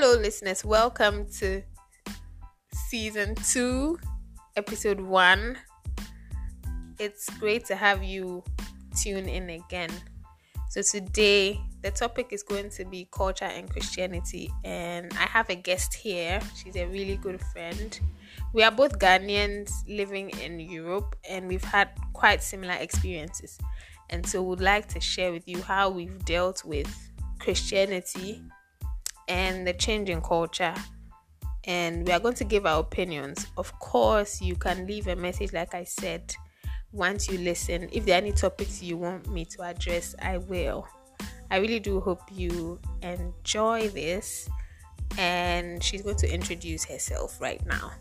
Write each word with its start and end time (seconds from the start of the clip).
Hello, 0.00 0.14
listeners. 0.14 0.64
Welcome 0.64 1.26
to 1.40 1.60
season 2.70 3.34
two, 3.34 3.98
episode 4.54 5.00
one. 5.00 5.58
It's 7.00 7.28
great 7.40 7.64
to 7.64 7.74
have 7.74 8.04
you 8.04 8.44
tune 8.96 9.28
in 9.28 9.50
again. 9.50 9.90
So, 10.70 10.82
today 10.82 11.60
the 11.82 11.90
topic 11.90 12.28
is 12.30 12.44
going 12.44 12.70
to 12.78 12.84
be 12.84 13.08
culture 13.10 13.46
and 13.46 13.68
Christianity, 13.68 14.52
and 14.62 15.12
I 15.14 15.26
have 15.26 15.50
a 15.50 15.56
guest 15.56 15.94
here. 15.94 16.38
She's 16.54 16.76
a 16.76 16.86
really 16.86 17.16
good 17.16 17.40
friend. 17.52 17.98
We 18.54 18.62
are 18.62 18.70
both 18.70 19.00
Ghanaians 19.00 19.72
living 19.88 20.30
in 20.30 20.60
Europe, 20.60 21.16
and 21.28 21.48
we've 21.48 21.64
had 21.64 21.88
quite 22.12 22.40
similar 22.40 22.74
experiences. 22.74 23.58
And 24.10 24.24
so, 24.24 24.44
we'd 24.44 24.60
like 24.60 24.86
to 24.90 25.00
share 25.00 25.32
with 25.32 25.48
you 25.48 25.60
how 25.60 25.90
we've 25.90 26.24
dealt 26.24 26.64
with 26.64 26.86
Christianity 27.40 28.44
and 29.28 29.66
the 29.66 29.72
change 29.72 30.08
in 30.08 30.20
culture. 30.20 30.74
And 31.64 32.06
we 32.06 32.12
are 32.12 32.20
going 32.20 32.34
to 32.36 32.44
give 32.44 32.66
our 32.66 32.80
opinions. 32.80 33.46
Of 33.56 33.78
course, 33.78 34.40
you 34.40 34.56
can 34.56 34.86
leave 34.86 35.06
a 35.06 35.16
message, 35.16 35.52
like 35.52 35.74
I 35.74 35.84
said, 35.84 36.34
once 36.92 37.28
you 37.28 37.38
listen. 37.38 37.88
If 37.92 38.06
there 38.06 38.14
are 38.14 38.22
any 38.22 38.32
topics 38.32 38.82
you 38.82 38.96
want 38.96 39.30
me 39.30 39.44
to 39.46 39.62
address, 39.62 40.14
I 40.22 40.38
will. 40.38 40.88
I 41.50 41.58
really 41.58 41.80
do 41.80 42.00
hope 42.00 42.22
you 42.32 42.80
enjoy 43.02 43.88
this. 43.88 44.48
And 45.18 45.82
she's 45.82 46.02
going 46.02 46.16
to 46.16 46.32
introduce 46.32 46.84
herself 46.84 47.40
right 47.40 47.64
now. 47.66 47.92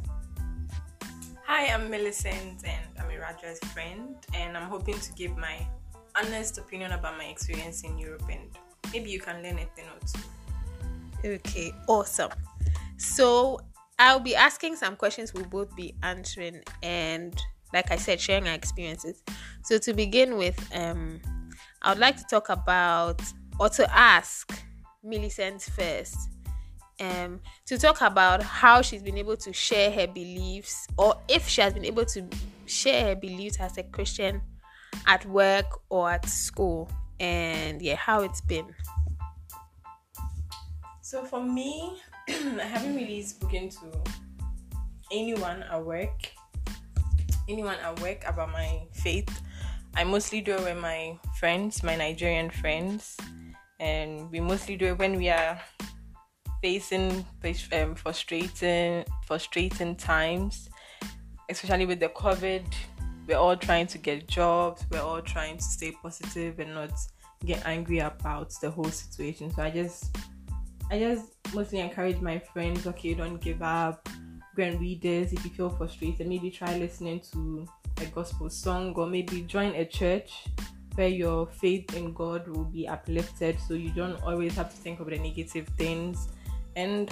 Hi, 1.46 1.74
I'm 1.74 1.90
Millicent 1.90 2.66
and 2.66 2.86
I'm 3.00 3.10
a 3.10 3.14
Iraja's 3.14 3.60
friend, 3.72 4.18
and 4.34 4.58
I'm 4.58 4.70
hoping 4.70 5.00
to 5.00 5.14
give 5.14 5.38
my 5.38 5.66
honest 6.16 6.58
opinion 6.58 6.92
about 6.92 7.18
my 7.18 7.24
experience 7.26 7.84
in 7.84 7.98
Europe 7.98 8.24
and 8.30 8.50
maybe 8.92 9.10
you 9.10 9.20
can 9.20 9.42
learn 9.42 9.58
a 9.60 9.66
thing 9.76 9.86
or 9.86 10.00
two. 10.06 10.20
Okay, 11.26 11.74
awesome. 11.88 12.32
So 12.98 13.60
I'll 14.00 14.20
be 14.20 14.36
asking 14.36 14.76
some 14.76 14.96
questions 14.96 15.34
we'll 15.34 15.46
both 15.46 15.76
be 15.76 15.96
answering 16.04 16.62
and 16.84 17.40
like 17.74 17.92
I 17.92 17.98
said, 17.98 18.20
sharing 18.20 18.48
our 18.48 18.54
experiences. 18.54 19.24
So 19.64 19.78
to 19.80 19.94
begin 19.94 20.38
with, 20.38 20.58
um, 20.74 21.20
I 21.82 21.90
would 21.90 22.00
like 22.00 22.18
to 22.18 22.24
talk 22.30 22.50
about 22.50 23.22
or 23.60 23.70
to 23.70 23.98
ask 23.98 24.64
Millicent 25.04 25.62
first. 25.62 26.18
Um, 27.00 27.42
to 27.68 27.78
talk 27.78 28.02
about 28.02 28.42
how 28.42 28.82
she's 28.82 29.04
been 29.04 29.18
able 29.18 29.38
to 29.38 29.54
share 29.54 29.92
her 29.92 30.08
beliefs, 30.08 30.88
or 30.98 31.16
if 31.28 31.48
she 31.48 31.62
has 31.62 31.74
been 31.74 31.86
able 31.86 32.06
to 32.06 32.26
share 32.66 33.10
her 33.10 33.16
beliefs 33.16 33.58
as 33.60 33.78
a 33.78 33.84
Christian 33.84 34.42
at 35.06 35.24
work 35.28 35.66
or 35.90 36.10
at 36.10 36.26
school, 36.28 36.90
and 37.20 37.82
yeah, 37.84 37.96
how 37.96 38.24
it's 38.24 38.42
been. 38.42 38.74
So 41.08 41.24
for 41.24 41.42
me, 41.42 42.02
I 42.28 42.68
haven't 42.68 42.94
really 42.94 43.22
spoken 43.22 43.70
to 43.70 44.04
anyone 45.10 45.64
at 45.64 45.86
work, 45.86 46.34
anyone 47.48 47.78
at 47.80 47.98
work 48.02 48.26
about 48.28 48.52
my 48.52 48.82
faith. 48.92 49.30
I 49.96 50.04
mostly 50.04 50.42
do 50.42 50.56
it 50.56 50.64
with 50.66 50.78
my 50.80 51.18
friends, 51.40 51.82
my 51.82 51.96
Nigerian 51.96 52.50
friends, 52.50 53.16
and 53.80 54.30
we 54.32 54.42
mostly 54.42 54.76
do 54.76 54.88
it 54.88 55.00
when 55.00 55.16
we 55.16 55.30
are 55.30 55.58
facing 56.62 57.26
um, 57.72 57.96
frustrating, 57.96 59.06
frustrating 59.26 59.96
times, 59.96 60.70
especially 61.50 61.86
with 61.86 62.02
the 62.02 62.10
COVID. 62.10 62.66
We're 63.30 63.38
all 63.38 63.56
trying 63.56 63.88
to 63.88 63.98
get 63.98 64.28
jobs. 64.28 64.84
We're 64.92 65.00
all 65.00 65.22
trying 65.22 65.56
to 65.56 65.64
stay 65.64 65.94
positive 66.04 66.60
and 66.60 66.76
not 66.76 66.92
get 67.46 67.66
angry 67.66 68.00
about 68.00 68.52
the 68.62 68.70
whole 68.70 68.92
situation. 68.92 69.54
So 69.54 69.64
I 69.64 69.70
just 69.70 70.14
I 70.90 71.00
just 71.00 71.34
mostly 71.54 71.80
encourage 71.80 72.22
my 72.22 72.40
friends, 72.40 72.88
okay, 72.88 73.14
don't 73.14 73.42
give 73.42 73.62
up. 73.62 74.08
Go 74.56 74.64
and 74.64 74.80
read 74.80 75.02
this 75.02 75.34
if 75.34 75.44
you 75.44 75.52
feel 75.52 75.70
frustrated. 75.70 76.28
Maybe 76.28 76.50
try 76.50 76.78
listening 76.78 77.22
to 77.32 77.68
a 78.02 78.06
gospel 78.06 78.50
song 78.50 78.94
or 78.96 79.08
maybe 79.08 79.42
join 79.42 79.76
a 79.76 79.86
church 79.86 80.46
where 80.96 81.08
your 81.08 81.48
faith 81.48 81.96
in 81.96 82.14
God 82.14 82.48
will 82.48 82.66
be 82.66 82.88
uplifted 82.88 83.60
so 83.60 83.74
you 83.76 83.92
don't 83.92 84.22
always 84.24 84.56
have 84.56 84.72
to 84.72 84.78
think 84.78 85.00
of 85.00 85.08
the 85.08 85.18
negative 85.20 85.68
things. 85.78 86.30
And 86.76 87.12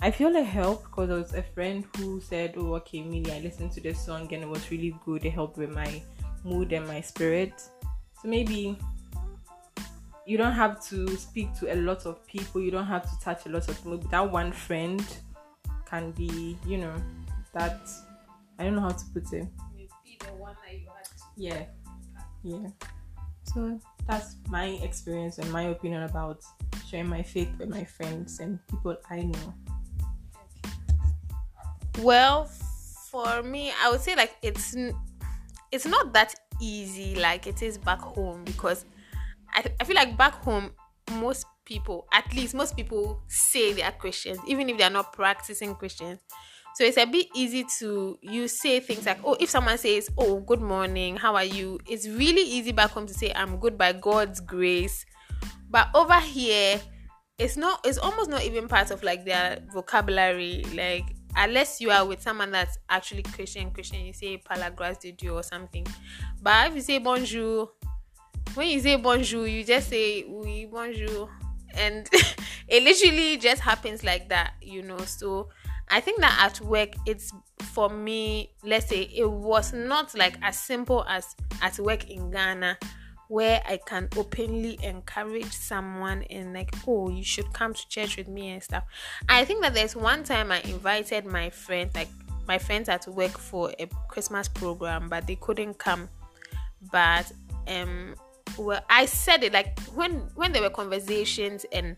I 0.00 0.10
feel 0.10 0.34
a 0.36 0.42
help 0.42 0.84
because 0.84 1.08
there 1.08 1.18
was 1.18 1.34
a 1.34 1.42
friend 1.42 1.84
who 1.96 2.20
said, 2.20 2.54
Oh, 2.56 2.74
okay, 2.76 3.02
Millie, 3.02 3.32
I 3.32 3.40
listened 3.40 3.72
to 3.72 3.80
this 3.80 4.02
song 4.02 4.32
and 4.32 4.42
it 4.42 4.48
was 4.48 4.70
really 4.70 4.96
good. 5.04 5.24
It 5.24 5.30
helped 5.30 5.58
with 5.58 5.70
my 5.70 6.02
mood 6.44 6.72
and 6.72 6.86
my 6.86 7.00
spirit. 7.00 7.60
So 7.60 8.28
maybe 8.28 8.78
you 10.30 10.38
don't 10.38 10.52
have 10.52 10.80
to 10.80 11.08
speak 11.16 11.52
to 11.58 11.74
a 11.74 11.74
lot 11.74 12.06
of 12.06 12.24
people 12.24 12.60
you 12.60 12.70
don't 12.70 12.86
have 12.86 13.02
to 13.02 13.18
touch 13.20 13.46
a 13.46 13.48
lot 13.48 13.66
of 13.68 13.76
people. 13.82 13.98
That 13.98 14.30
one 14.30 14.52
friend 14.52 15.04
can 15.84 16.12
be 16.12 16.56
you 16.64 16.78
know 16.78 16.94
that 17.52 17.80
i 18.56 18.62
don't 18.62 18.76
know 18.76 18.82
how 18.82 18.90
to 18.90 19.04
put 19.12 19.32
it. 19.32 19.48
Yeah. 21.36 21.64
yeah. 22.44 22.68
So 23.42 23.80
that's 24.06 24.36
my 24.48 24.66
experience 24.84 25.38
and 25.38 25.50
my 25.50 25.62
opinion 25.62 26.04
about 26.04 26.44
sharing 26.88 27.08
my 27.08 27.22
faith 27.24 27.48
with 27.58 27.68
my 27.68 27.82
friends 27.82 28.38
and 28.38 28.60
people 28.68 28.96
i 29.10 29.22
know. 29.22 29.54
Well 31.98 32.48
for 33.10 33.42
me 33.42 33.72
i 33.82 33.90
would 33.90 34.00
say 34.00 34.14
like 34.14 34.36
it's 34.42 34.76
it's 35.72 35.86
not 35.86 36.12
that 36.12 36.32
easy 36.60 37.16
like 37.16 37.48
it 37.48 37.62
is 37.62 37.76
back 37.76 37.98
home 37.98 38.44
because 38.44 38.84
I, 39.54 39.64
I 39.80 39.84
feel 39.84 39.96
like 39.96 40.16
back 40.16 40.34
home, 40.34 40.70
most 41.12 41.46
people, 41.64 42.06
at 42.12 42.32
least 42.34 42.54
most 42.54 42.76
people 42.76 43.22
say 43.28 43.72
they 43.72 43.82
are 43.82 43.92
Christians, 43.92 44.38
even 44.46 44.68
if 44.68 44.78
they 44.78 44.84
are 44.84 44.90
not 44.90 45.12
practicing 45.12 45.74
Christians. 45.74 46.20
So 46.74 46.84
it's 46.84 46.98
a 46.98 47.04
bit 47.04 47.26
easy 47.34 47.64
to 47.80 48.16
you 48.22 48.46
say 48.46 48.78
things 48.80 49.04
like, 49.04 49.18
oh, 49.24 49.36
if 49.40 49.50
someone 49.50 49.76
says, 49.76 50.08
oh, 50.16 50.40
good 50.40 50.60
morning, 50.60 51.16
how 51.16 51.34
are 51.34 51.44
you? 51.44 51.80
It's 51.88 52.06
really 52.06 52.42
easy 52.42 52.72
back 52.72 52.90
home 52.90 53.06
to 53.06 53.14
say, 53.14 53.32
I'm 53.34 53.58
good 53.58 53.76
by 53.76 53.92
God's 53.92 54.40
grace. 54.40 55.04
But 55.68 55.88
over 55.94 56.18
here, 56.20 56.80
it's 57.38 57.56
not. 57.56 57.80
It's 57.84 57.98
almost 57.98 58.28
not 58.28 58.42
even 58.42 58.68
part 58.68 58.90
of 58.90 59.02
like 59.02 59.24
their 59.24 59.62
vocabulary. 59.72 60.64
Like 60.74 61.16
unless 61.36 61.80
you 61.80 61.90
are 61.90 62.04
with 62.04 62.20
someone 62.20 62.50
that's 62.50 62.78
actually 62.88 63.22
Christian, 63.22 63.70
Christian, 63.70 64.00
you 64.00 64.12
say 64.12 64.36
"Palagras 64.38 64.98
de 64.98 65.12
Dieu" 65.12 65.34
or 65.34 65.42
something. 65.42 65.86
But 66.42 66.68
if 66.68 66.74
you 66.74 66.80
say 66.82 66.98
"Bonjour," 66.98 67.70
when 68.54 68.68
you 68.68 68.80
say 68.80 68.96
bonjour, 68.96 69.46
you 69.46 69.64
just 69.64 69.88
say 69.88 70.24
oui, 70.28 70.66
bonjour. 70.70 71.28
And 71.74 72.08
it 72.68 72.82
literally 72.82 73.36
just 73.36 73.62
happens 73.62 74.02
like 74.02 74.28
that, 74.28 74.54
you 74.60 74.82
know. 74.82 74.98
So 74.98 75.48
I 75.88 76.00
think 76.00 76.20
that 76.20 76.36
at 76.40 76.60
work, 76.60 76.90
it's 77.06 77.32
for 77.58 77.88
me, 77.88 78.50
let's 78.64 78.86
say 78.86 79.02
it 79.02 79.30
was 79.30 79.72
not 79.72 80.14
like 80.16 80.36
as 80.42 80.58
simple 80.58 81.04
as 81.08 81.34
at 81.62 81.78
work 81.78 82.10
in 82.10 82.30
Ghana 82.30 82.78
where 83.28 83.62
I 83.64 83.78
can 83.86 84.08
openly 84.16 84.76
encourage 84.82 85.52
someone 85.52 86.24
and 86.30 86.52
like, 86.52 86.74
oh, 86.88 87.10
you 87.10 87.22
should 87.22 87.52
come 87.52 87.72
to 87.72 87.88
church 87.88 88.16
with 88.16 88.26
me 88.26 88.50
and 88.50 88.60
stuff. 88.60 88.82
I 89.28 89.44
think 89.44 89.62
that 89.62 89.72
there's 89.72 89.94
one 89.94 90.24
time 90.24 90.50
I 90.50 90.60
invited 90.62 91.26
my 91.26 91.50
friends, 91.50 91.94
like 91.94 92.08
my 92.48 92.58
friends 92.58 92.88
at 92.88 93.06
work 93.06 93.38
for 93.38 93.72
a 93.78 93.86
Christmas 94.08 94.48
program, 94.48 95.08
but 95.08 95.28
they 95.28 95.36
couldn't 95.36 95.78
come. 95.78 96.08
But 96.90 97.30
um 97.68 98.16
well 98.58 98.82
i 98.88 99.06
said 99.06 99.42
it 99.42 99.52
like 99.52 99.78
when 99.94 100.12
when 100.34 100.52
there 100.52 100.62
were 100.62 100.70
conversations 100.70 101.64
and 101.72 101.96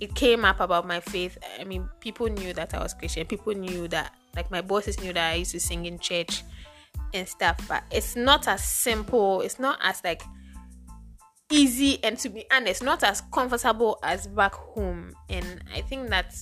it 0.00 0.14
came 0.14 0.44
up 0.44 0.60
about 0.60 0.86
my 0.86 1.00
faith 1.00 1.38
i 1.60 1.64
mean 1.64 1.88
people 2.00 2.28
knew 2.28 2.52
that 2.52 2.74
i 2.74 2.82
was 2.82 2.94
christian. 2.94 3.26
People 3.26 3.54
knew 3.54 3.88
that 3.88 4.14
like 4.36 4.50
my 4.50 4.60
bosses 4.60 5.00
knew 5.00 5.12
that 5.12 5.32
i 5.32 5.34
used 5.36 5.52
to 5.52 5.60
sing 5.60 5.86
in 5.86 5.98
church 5.98 6.42
and 7.14 7.26
stuff 7.26 7.58
but 7.68 7.82
it's 7.90 8.16
not 8.16 8.46
as 8.48 8.62
simple 8.62 9.40
it's 9.40 9.58
not 9.58 9.78
as 9.82 10.02
like 10.04 10.22
easy 11.50 12.02
and 12.04 12.18
to 12.18 12.28
be 12.28 12.44
honest 12.52 12.82
not 12.82 13.02
as 13.02 13.22
comfortable 13.32 13.98
as 14.02 14.26
back 14.26 14.54
home. 14.54 15.12
And 15.30 15.64
i 15.74 15.80
think 15.80 16.10
that 16.10 16.34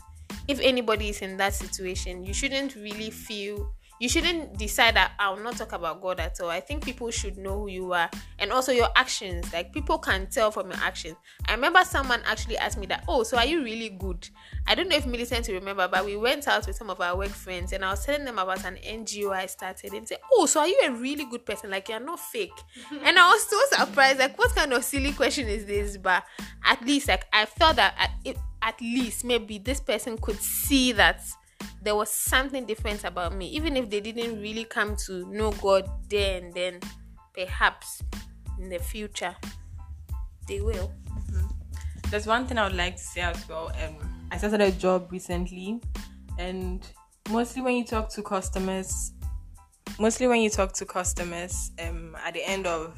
if 0.48 0.60
anybody 0.60 1.10
is 1.10 1.22
in 1.22 1.36
that 1.36 1.54
situation 1.54 2.24
you 2.24 2.34
shouldn't 2.34 2.74
really 2.74 3.10
feel 3.10 3.72
you 3.98 4.08
shouldn't 4.08 4.58
decide 4.58 4.96
that 4.96 5.12
I'll 5.18 5.36
not 5.38 5.56
talk 5.56 5.72
about 5.72 6.02
God 6.02 6.20
at 6.20 6.38
all. 6.40 6.50
I 6.50 6.60
think 6.60 6.84
people 6.84 7.10
should 7.10 7.38
know 7.38 7.60
who 7.60 7.68
you 7.68 7.92
are 7.92 8.10
and 8.38 8.52
also 8.52 8.72
your 8.72 8.88
actions. 8.94 9.50
Like 9.52 9.72
people 9.72 9.98
can 9.98 10.26
tell 10.26 10.50
from 10.50 10.70
your 10.70 10.80
actions. 10.80 11.16
I 11.46 11.54
remember 11.54 11.82
someone 11.84 12.20
actually 12.26 12.58
asked 12.58 12.78
me 12.78 12.86
that, 12.86 13.04
oh, 13.08 13.22
so 13.22 13.38
are 13.38 13.46
you 13.46 13.62
really 13.62 13.88
good? 13.88 14.28
I 14.66 14.74
don't 14.74 14.88
know 14.88 14.96
if 14.96 15.06
Millicent 15.06 15.46
to 15.46 15.54
remember, 15.54 15.88
but 15.88 16.04
we 16.04 16.16
went 16.16 16.46
out 16.46 16.66
with 16.66 16.76
some 16.76 16.90
of 16.90 17.00
our 17.00 17.16
work 17.16 17.28
friends 17.28 17.72
and 17.72 17.84
I 17.84 17.90
was 17.90 18.04
telling 18.04 18.24
them 18.24 18.38
about 18.38 18.64
an 18.64 18.76
NGO 18.76 19.32
I 19.32 19.46
started 19.46 19.92
and 19.92 20.06
say, 20.06 20.16
oh, 20.32 20.46
so 20.46 20.60
are 20.60 20.68
you 20.68 20.78
a 20.84 20.92
really 20.92 21.24
good 21.24 21.46
person? 21.46 21.70
Like 21.70 21.88
you're 21.88 22.00
not 22.00 22.20
fake. 22.20 22.50
and 23.02 23.18
I 23.18 23.28
was 23.30 23.46
so 23.46 23.58
surprised. 23.84 24.18
Like 24.18 24.38
what 24.38 24.54
kind 24.54 24.72
of 24.72 24.84
silly 24.84 25.12
question 25.12 25.48
is 25.48 25.64
this? 25.64 25.96
But 25.96 26.24
at 26.64 26.84
least 26.84 27.08
like 27.08 27.26
I 27.32 27.46
felt 27.46 27.76
that 27.76 27.94
at, 27.98 28.36
at 28.62 28.80
least 28.80 29.24
maybe 29.24 29.58
this 29.58 29.80
person 29.80 30.18
could 30.18 30.40
see 30.40 30.92
that 30.92 31.22
there 31.82 31.94
was 31.94 32.10
something 32.10 32.66
different 32.66 33.04
about 33.04 33.34
me. 33.34 33.46
Even 33.48 33.76
if 33.76 33.88
they 33.88 34.00
didn't 34.00 34.40
really 34.40 34.64
come 34.64 34.96
to 35.06 35.26
know 35.32 35.52
god 35.62 35.88
then 36.08 36.50
then 36.54 36.80
perhaps 37.34 38.02
in 38.58 38.68
the 38.68 38.78
future 38.78 39.34
they 40.48 40.60
will. 40.60 40.92
Mm-hmm. 41.08 41.46
there's 42.10 42.26
one 42.26 42.46
thing 42.46 42.58
i 42.58 42.64
would 42.66 42.76
like 42.76 42.96
to 42.96 43.02
say 43.02 43.20
as 43.20 43.48
well. 43.48 43.70
Um 43.84 44.28
i 44.30 44.36
started 44.36 44.60
a 44.60 44.70
job 44.72 45.08
recently, 45.10 45.80
and 46.38 46.86
mostly 47.30 47.62
when 47.62 47.76
you 47.76 47.84
talk 47.84 48.08
to 48.10 48.22
customers, 48.22 49.12
mostly 49.98 50.26
when 50.26 50.40
you 50.40 50.50
talk 50.50 50.72
to 50.74 50.84
customers, 50.84 51.70
um, 51.86 52.16
at 52.24 52.34
the 52.34 52.44
end 52.46 52.66
of 52.66 52.96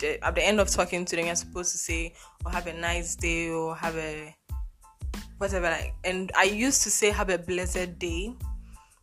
the, 0.00 0.22
at 0.24 0.34
the 0.34 0.44
end 0.44 0.60
of 0.60 0.68
talking 0.70 1.04
to 1.04 1.16
them, 1.16 1.26
you're 1.26 1.34
supposed 1.36 1.72
to 1.72 1.78
say, 1.78 2.14
"Or 2.44 2.50
oh, 2.50 2.50
have 2.50 2.66
a 2.66 2.72
nice 2.72 3.16
day," 3.16 3.50
or 3.50 3.76
"Have 3.76 3.96
a 3.96 4.34
whatever." 5.40 5.70
Like, 5.70 5.94
and 6.04 6.30
I 6.36 6.44
used 6.44 6.82
to 6.82 6.90
say, 6.90 7.10
"Have 7.10 7.30
a 7.30 7.38
blessed 7.38 7.98
day." 7.98 8.34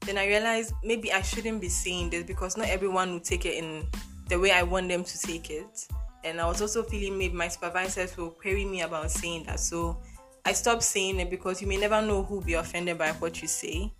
Then 0.01 0.17
I 0.17 0.27
realized 0.27 0.73
maybe 0.83 1.11
I 1.11 1.21
shouldn't 1.21 1.59
be 1.59 1.69
saying 1.69 2.11
this 2.11 2.23
because 2.23 2.55
not 2.55 2.69
everyone 2.69 3.11
will 3.11 3.19
take 3.19 3.45
it 3.45 3.55
in 3.55 3.87
the 4.29 4.39
way 4.39 4.51
I 4.51 4.63
want 4.63 4.87
them 4.87 5.03
to 5.03 5.19
take 5.19 5.49
it. 5.49 5.87
And 6.23 6.39
I 6.39 6.47
was 6.47 6.61
also 6.61 6.83
feeling 6.83 7.17
maybe 7.17 7.35
my 7.35 7.47
supervisors 7.47 8.15
will 8.15 8.29
query 8.29 8.65
me 8.65 8.81
about 8.81 9.11
saying 9.11 9.45
that. 9.45 9.59
So 9.59 9.97
I 10.45 10.53
stopped 10.53 10.83
saying 10.83 11.19
it 11.19 11.29
because 11.29 11.61
you 11.61 11.67
may 11.67 11.77
never 11.77 12.01
know 12.01 12.23
who 12.23 12.35
will 12.35 12.43
be 12.45 12.53
offended 12.53 12.97
by 12.97 13.11
what 13.13 13.41
you 13.41 13.47
say. 13.47 13.91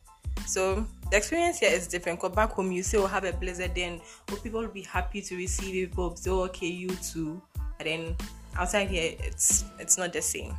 So 0.45 0.85
the 1.09 1.17
experience 1.17 1.59
here 1.59 1.71
is 1.71 1.87
different. 1.87 2.19
Cause 2.19 2.35
back 2.35 2.51
home 2.51 2.71
you 2.71 2.83
say, 2.83 2.97
"Oh, 2.97 3.07
have 3.07 3.25
a 3.25 3.33
blessed 3.33 3.73
day," 3.73 3.83
and 3.83 4.01
oh, 4.31 4.35
people 4.37 4.61
will 4.61 4.67
be 4.67 4.83
happy 4.83 5.21
to 5.21 5.35
receive 5.35 5.75
it. 5.75 5.89
People 5.89 6.15
say, 6.15 6.29
oh, 6.29 6.43
"Okay, 6.43 6.67
you 6.67 6.89
too." 7.11 7.41
And 7.79 7.87
then 7.87 8.15
outside 8.55 8.89
here, 8.89 9.15
it's 9.19 9.65
it's 9.79 9.97
not 9.97 10.13
the 10.13 10.21
same. 10.21 10.55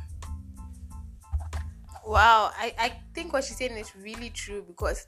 Wow, 2.09 2.49
I 2.57 2.73
I 2.79 2.91
think 3.13 3.33
what 3.33 3.43
she's 3.43 3.57
saying 3.57 3.77
is 3.77 3.95
really 3.95 4.31
true 4.31 4.65
because 4.67 5.05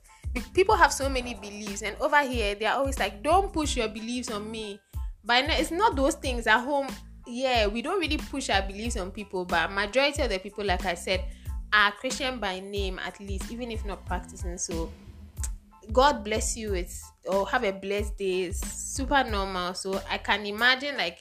people 0.54 0.76
have 0.76 0.94
so 0.94 1.10
many 1.10 1.34
beliefs, 1.34 1.82
and 1.82 1.98
over 2.00 2.22
here 2.22 2.54
they 2.54 2.68
are 2.68 2.78
always 2.78 3.00
like, 3.00 3.24
"Don't 3.24 3.52
push 3.52 3.76
your 3.76 3.88
beliefs 3.88 4.30
on 4.30 4.52
me." 4.52 4.80
But 5.24 5.46
it's 5.50 5.72
not 5.72 5.96
those 5.96 6.14
things 6.14 6.46
at 6.46 6.60
home. 6.62 6.86
Yeah, 7.26 7.66
we 7.66 7.82
don't 7.82 8.00
really 8.00 8.18
push 8.18 8.52
our 8.52 8.62
beliefs 8.62 8.98
on 8.98 9.10
people, 9.10 9.46
but 9.46 9.72
majority 9.72 10.22
of 10.22 10.30
the 10.30 10.38
people, 10.38 10.64
like 10.64 10.86
I 10.86 10.94
said, 10.94 11.26
are 11.74 11.92
Christian 11.92 12.38
by 12.40 12.60
name 12.60 13.00
at 13.00 13.20
least, 13.20 13.52
even 13.52 13.72
if 13.72 13.84
not 13.84 14.06
practicing. 14.06 14.60
So 14.60 14.92
God 15.92 16.24
bless 16.24 16.56
you. 16.56 16.76
It's 16.76 17.02
or 17.26 17.48
have 17.50 17.64
a 17.64 17.72
blessed 17.72 18.16
day. 18.20 18.44
It's 18.44 18.62
super 18.62 19.24
normal. 19.24 19.74
So 19.74 20.00
I 20.08 20.20
can 20.20 20.46
imagine 20.46 20.98
like 20.98 21.18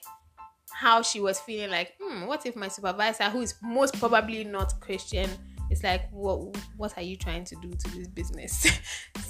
how 0.75 1.01
she 1.01 1.21
was 1.21 1.41
feeling 1.41 1.71
like, 1.71 1.95
hmm, 1.99 2.27
what 2.27 2.45
if 2.45 2.55
my 2.55 2.69
supervisor, 2.69 3.25
who 3.31 3.41
is 3.41 3.55
most 3.63 3.99
probably 3.99 4.45
not 4.45 4.79
Christian, 4.81 5.31
it's 5.71 5.85
like 5.85 6.11
what 6.11 6.57
what 6.77 6.97
are 6.99 7.03
you 7.03 7.17
trying 7.17 7.45
to 7.45 7.57
do 7.57 7.71
to 7.71 7.91
this 7.97 8.09
business? 8.09 8.67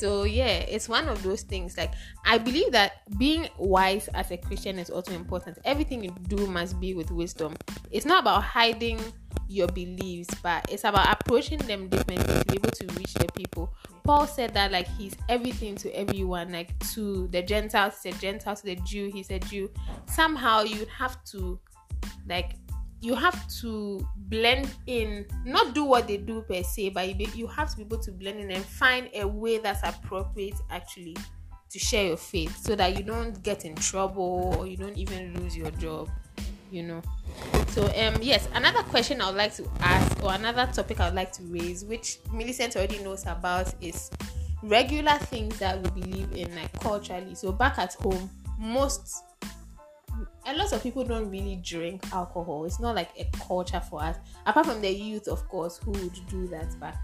So 0.00 0.24
yeah 0.24 0.64
it's 0.64 0.88
one 0.88 1.08
of 1.08 1.22
those 1.22 1.42
things. 1.42 1.76
Like 1.76 1.92
i 2.24 2.38
believe 2.38 2.72
that 2.72 3.02
being 3.18 3.48
wise 3.58 4.08
as 4.14 4.30
a 4.30 4.38
christian 4.38 4.78
is 4.78 4.88
also 4.88 5.12
important. 5.12 5.58
Everything 5.64 6.02
you 6.02 6.14
do 6.28 6.46
must 6.46 6.80
be 6.80 6.94
with 6.94 7.10
wisdom. 7.10 7.54
It's 7.90 8.06
not 8.06 8.22
about 8.22 8.42
hiding 8.42 8.98
your 9.46 9.66
beliefs 9.68 10.30
but 10.42 10.64
it's 10.70 10.84
about 10.84 11.12
approaching 11.12 11.58
them 11.58 11.88
differently 11.88 12.34
to 12.38 12.44
be 12.46 12.54
able 12.54 12.70
to 12.70 12.86
reach 12.98 13.12
the 13.14 13.26
people. 13.36 13.74
Paul 14.04 14.26
said 14.26 14.54
that 14.54 14.72
like 14.72 14.88
he's 14.96 15.14
everything 15.28 15.76
to 15.76 15.90
everyone 15.94 16.50
like 16.52 16.78
to 16.94 17.28
the 17.28 17.42
gentiles 17.42 18.00
he's 18.02 18.14
a 18.14 18.18
gentile 18.18 18.56
to 18.56 18.64
the 18.64 18.76
jew 18.76 19.10
he's 19.12 19.30
a 19.30 19.38
jew. 19.38 19.70
Somehow 20.06 20.62
you'd 20.62 20.88
have 20.88 21.22
to 21.26 21.60
like 22.26 22.54
you 23.00 23.14
have 23.14 23.48
to 23.48 24.06
blend 24.30 24.72
in 24.86 25.26
not 25.44 25.74
do 25.74 25.84
what 25.84 26.06
they 26.06 26.16
do 26.16 26.42
per 26.42 26.62
se 26.62 26.90
but 26.90 27.08
you, 27.08 27.26
you 27.34 27.46
have 27.46 27.68
to 27.70 27.76
be 27.76 27.82
able 27.82 27.98
to 27.98 28.12
blend 28.12 28.38
in 28.40 28.50
and 28.50 28.64
find 28.64 29.08
a 29.14 29.26
way 29.26 29.58
that's 29.58 29.82
appropriate 29.82 30.54
actually 30.70 31.16
to 31.68 31.78
share 31.78 32.06
your 32.06 32.16
faith 32.16 32.56
so 32.64 32.74
that 32.74 32.96
you 32.96 33.02
don't 33.02 33.42
get 33.42 33.64
in 33.64 33.74
trouble 33.74 34.54
or 34.58 34.66
you 34.66 34.76
don't 34.76 34.96
even 34.96 35.34
lose 35.34 35.56
your 35.56 35.70
job 35.72 36.08
you 36.70 36.84
know. 36.84 37.02
So 37.68 37.86
um 37.86 38.14
yes 38.20 38.48
another 38.54 38.82
question 38.84 39.20
i 39.20 39.26
would 39.26 39.36
like 39.36 39.54
to 39.56 39.68
ask 39.80 40.22
or 40.22 40.32
another 40.32 40.70
topic 40.72 41.00
i 41.00 41.06
would 41.06 41.16
like 41.16 41.32
to 41.32 41.42
raise 41.44 41.84
which 41.84 42.18
millicent 42.32 42.76
already 42.76 42.98
knows 43.00 43.26
about 43.26 43.74
is 43.80 44.10
regular 44.62 45.18
things 45.18 45.58
that 45.58 45.80
we 45.82 46.02
believe 46.02 46.32
in 46.32 46.54
like 46.54 46.72
culturally. 46.80 47.34
So 47.34 47.52
back 47.52 47.78
at 47.78 47.94
home 47.94 48.30
most 48.58 49.24
a 50.46 50.54
lot 50.54 50.72
of 50.72 50.82
people 50.82 51.04
don't 51.04 51.30
really 51.30 51.56
drink 51.56 52.02
alcohol. 52.12 52.64
It's 52.64 52.80
not 52.80 52.94
like 52.94 53.10
a 53.18 53.24
culture 53.36 53.80
for 53.80 54.02
us. 54.02 54.16
Apart 54.46 54.66
from 54.66 54.80
the 54.80 54.90
youth, 54.90 55.28
of 55.28 55.46
course, 55.48 55.78
who 55.78 55.92
would 55.92 56.18
do 56.28 56.46
that, 56.48 56.74
but 56.78 56.94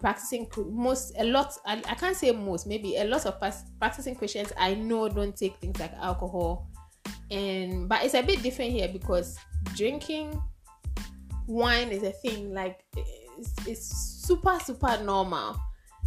practicing 0.00 0.48
most 0.70 1.12
a 1.18 1.24
lot 1.24 1.52
I, 1.66 1.82
I 1.88 1.94
can't 1.94 2.16
say 2.16 2.30
most 2.30 2.66
maybe 2.66 2.96
a 2.96 3.04
lot 3.04 3.26
of 3.26 3.40
practicing 3.80 4.14
christians 4.14 4.52
i 4.56 4.74
know 4.74 5.08
don't 5.08 5.36
take 5.36 5.56
things 5.56 5.80
like 5.80 5.92
alcohol 5.94 6.68
and 7.30 7.88
but 7.88 8.04
it's 8.04 8.14
a 8.14 8.22
bit 8.22 8.42
different 8.42 8.70
here 8.70 8.88
because 8.88 9.36
drinking 9.74 10.40
wine 11.46 11.88
is 11.88 12.02
a 12.02 12.12
thing 12.12 12.54
like 12.54 12.84
it's, 13.38 13.54
it's 13.66 14.24
super 14.26 14.58
super 14.64 15.02
normal 15.02 15.58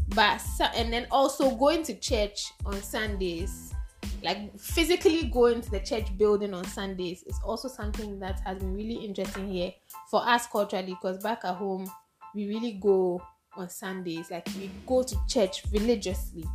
but 0.09 0.41
and 0.75 0.91
then 0.91 1.07
also 1.11 1.55
going 1.55 1.83
to 1.83 1.93
church 1.95 2.51
on 2.65 2.81
sundays 2.81 3.73
like 4.23 4.59
physically 4.59 5.25
going 5.25 5.61
to 5.61 5.71
the 5.71 5.79
church 5.79 6.15
building 6.17 6.53
on 6.53 6.63
Sundays 6.65 7.23
is 7.23 7.39
also 7.43 7.67
something 7.67 8.19
that 8.19 8.39
has 8.45 8.59
been 8.59 8.75
really 8.75 9.05
interesting 9.05 9.51
here 9.51 9.73
for 10.09 10.21
us 10.27 10.47
culturally 10.47 10.97
because 11.01 11.21
back 11.23 11.43
at 11.43 11.55
home 11.55 11.89
we 12.35 12.47
really 12.47 12.73
go 12.73 13.21
on 13.57 13.69
Sundays, 13.69 14.31
like 14.31 14.47
we 14.57 14.71
go 14.85 15.03
to 15.03 15.15
church 15.27 15.63
religiously. 15.71 16.45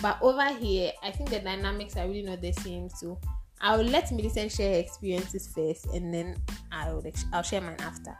But 0.00 0.18
over 0.22 0.48
here, 0.54 0.92
I 1.02 1.10
think 1.10 1.28
the 1.28 1.40
dynamics 1.40 1.96
are 1.96 2.06
really 2.06 2.22
not 2.22 2.40
the 2.40 2.52
same. 2.52 2.88
So 2.88 3.18
I 3.60 3.76
will 3.76 3.84
let 3.84 4.10
Millicent 4.10 4.50
share 4.50 4.74
her 4.74 4.80
experiences 4.80 5.48
first, 5.54 5.86
and 5.86 6.12
then 6.12 6.36
I'll 6.72 7.02
I'll 7.32 7.42
share 7.42 7.60
mine 7.60 7.76
after. 7.80 8.16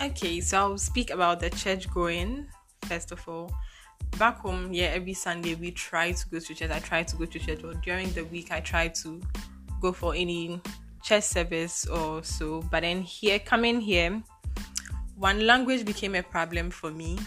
Okay, 0.00 0.40
so 0.40 0.58
I'll 0.58 0.78
speak 0.78 1.10
about 1.10 1.40
the 1.40 1.50
church 1.50 1.90
going 1.90 2.46
first 2.86 3.12
of 3.12 3.26
all 3.28 3.50
back 4.18 4.38
home, 4.38 4.72
yeah, 4.72 4.86
every 4.86 5.14
Sunday 5.14 5.54
we 5.54 5.70
try 5.70 6.12
to 6.12 6.28
go 6.28 6.38
to 6.38 6.54
church. 6.54 6.70
I 6.70 6.78
try 6.78 7.02
to 7.02 7.16
go 7.16 7.24
to 7.24 7.38
church, 7.38 7.64
or 7.64 7.74
during 7.74 8.10
the 8.12 8.24
week 8.26 8.50
I 8.50 8.60
try 8.60 8.88
to 8.88 9.20
go 9.80 9.92
for 9.92 10.14
any 10.14 10.60
church 11.02 11.24
service 11.24 11.86
or 11.86 12.22
so. 12.22 12.62
But 12.70 12.82
then 12.82 13.02
here, 13.02 13.38
coming 13.38 13.80
here, 13.80 14.22
one 15.16 15.46
language 15.46 15.84
became 15.84 16.14
a 16.14 16.22
problem 16.22 16.70
for 16.70 16.90
me. 16.90 17.18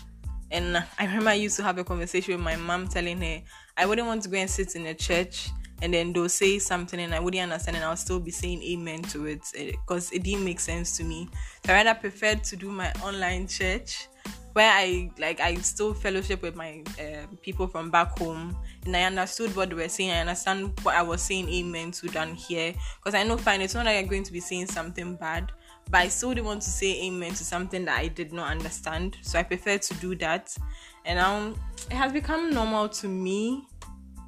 And 0.51 0.77
I 0.99 1.05
remember 1.05 1.29
I 1.29 1.33
used 1.33 1.57
to 1.57 1.63
have 1.63 1.77
a 1.77 1.83
conversation 1.83 2.35
with 2.35 2.43
my 2.43 2.55
mom 2.55 2.87
telling 2.87 3.21
her 3.21 3.41
I 3.77 3.85
wouldn't 3.85 4.07
want 4.07 4.23
to 4.23 4.29
go 4.29 4.37
and 4.37 4.49
sit 4.49 4.75
in 4.75 4.85
a 4.87 4.93
church 4.93 5.49
and 5.81 5.93
then 5.93 6.13
they'll 6.13 6.29
say 6.29 6.59
something 6.59 6.99
and 6.99 7.13
I 7.13 7.19
wouldn't 7.19 7.43
understand 7.43 7.77
and 7.77 7.85
I'll 7.85 7.97
still 7.97 8.19
be 8.19 8.31
saying 8.31 8.63
amen 8.63 9.01
to 9.03 9.25
it 9.25 9.41
because 9.53 10.11
eh, 10.11 10.15
it 10.15 10.23
didn't 10.23 10.45
make 10.45 10.59
sense 10.59 10.95
to 10.97 11.03
me. 11.03 11.27
So 11.65 11.73
I 11.73 11.83
rather 11.83 11.99
preferred 11.99 12.43
to 12.45 12.55
do 12.55 12.71
my 12.71 12.91
online 13.03 13.47
church 13.47 14.07
where 14.55 14.71
I 14.71 15.11
like 15.19 15.41
I 15.41 15.55
still 15.55 15.93
fellowship 15.93 16.41
with 16.41 16.55
my 16.55 16.81
uh, 16.97 17.27
people 17.41 17.67
from 17.67 17.91
back 17.91 18.17
home, 18.17 18.55
and 18.85 18.95
I 18.95 19.03
understood 19.03 19.53
what 19.53 19.67
they 19.67 19.75
were 19.75 19.89
saying. 19.89 20.11
I 20.11 20.21
understand 20.21 20.71
what 20.81 20.95
I 20.95 21.01
was 21.01 21.21
saying 21.21 21.49
amen 21.49 21.91
to 21.91 22.07
down 22.07 22.35
here 22.35 22.73
because 22.97 23.15
I 23.15 23.23
know 23.23 23.35
fine. 23.35 23.59
It's 23.59 23.73
not 23.73 23.85
like 23.85 23.97
I'm 23.97 24.07
going 24.07 24.23
to 24.23 24.31
be 24.31 24.39
saying 24.39 24.67
something 24.67 25.17
bad, 25.17 25.51
but 25.91 25.99
I 25.99 26.07
still 26.07 26.29
didn't 26.29 26.45
want 26.45 26.61
to 26.61 26.69
say 26.69 27.05
amen 27.05 27.31
to 27.31 27.43
something 27.43 27.83
that 27.83 27.99
I 27.99 28.07
did 28.07 28.31
not 28.31 28.49
understand. 28.49 29.17
So 29.23 29.37
I 29.37 29.43
prefer 29.43 29.77
to 29.77 29.93
do 29.95 30.15
that, 30.15 30.55
and 31.03 31.19
um, 31.19 31.59
it 31.91 31.95
has 31.95 32.13
become 32.13 32.49
normal 32.51 32.87
to 32.87 33.09
me, 33.09 33.67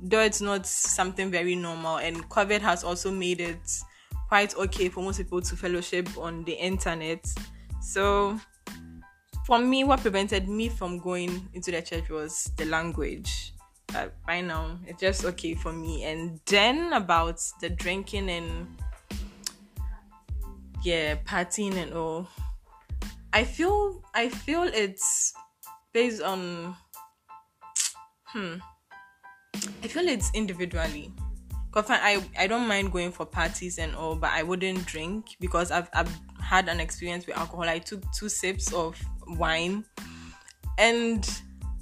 though 0.02 0.20
it's 0.20 0.42
not 0.42 0.68
something 0.68 1.32
very 1.32 1.56
normal. 1.56 2.00
And 2.00 2.28
COVID 2.30 2.60
has 2.60 2.84
also 2.84 3.12
made 3.12 3.40
it 3.40 3.80
quite 4.28 4.58
okay 4.58 4.90
for 4.90 5.02
most 5.02 5.20
people 5.20 5.40
to 5.40 5.56
fellowship 5.56 6.10
on 6.18 6.44
the 6.44 6.52
internet. 6.52 7.26
So 7.80 8.38
for 9.48 9.60
me, 9.60 9.86
what 9.86 10.02
prevented 10.02 10.50
me 10.50 10.68
from 10.68 11.00
going 11.00 11.48
into 11.54 11.72
the 11.72 11.82
church 11.82 12.10
was 12.10 12.52
the 12.58 12.66
language. 12.66 13.54
Uh, 13.96 14.08
by 14.26 14.42
now, 14.42 14.78
it's 14.86 15.00
just 15.00 15.24
okay 15.24 15.56
for 15.56 15.72
me. 15.72 16.04
And 16.04 16.42
then 16.48 16.92
about 16.92 17.40
the 17.62 17.70
drinking 17.70 18.30
and 18.30 18.68
yeah, 20.84 21.16
partying 21.24 21.76
and 21.76 21.94
all. 21.94 22.28
I 23.32 23.46
feel 23.46 24.04
I 24.14 24.28
feel 24.28 24.64
it's 24.64 25.34
based 25.94 26.22
on 26.22 26.76
hmm. 28.26 28.56
I 29.82 29.88
feel 29.88 30.10
it's 30.10 30.30
individually. 30.34 31.14
Cause 31.72 31.86
I 31.90 32.22
I 32.38 32.48
don't 32.48 32.68
mind 32.68 32.92
going 32.92 33.14
for 33.14 33.26
parties 33.26 33.78
and 33.78 33.96
all, 33.96 34.18
but 34.18 34.32
I 34.32 34.44
wouldn't 34.44 34.86
drink 34.86 35.38
because 35.40 35.72
I've 35.72 35.90
I've 35.94 36.12
had 36.42 36.68
an 36.68 36.82
experience 36.82 37.26
with 37.26 37.38
alcohol. 37.38 37.70
I 37.70 37.80
took 37.80 38.04
two 38.12 38.28
sips 38.28 38.74
of 38.74 39.00
wine 39.30 39.84
and 40.78 41.30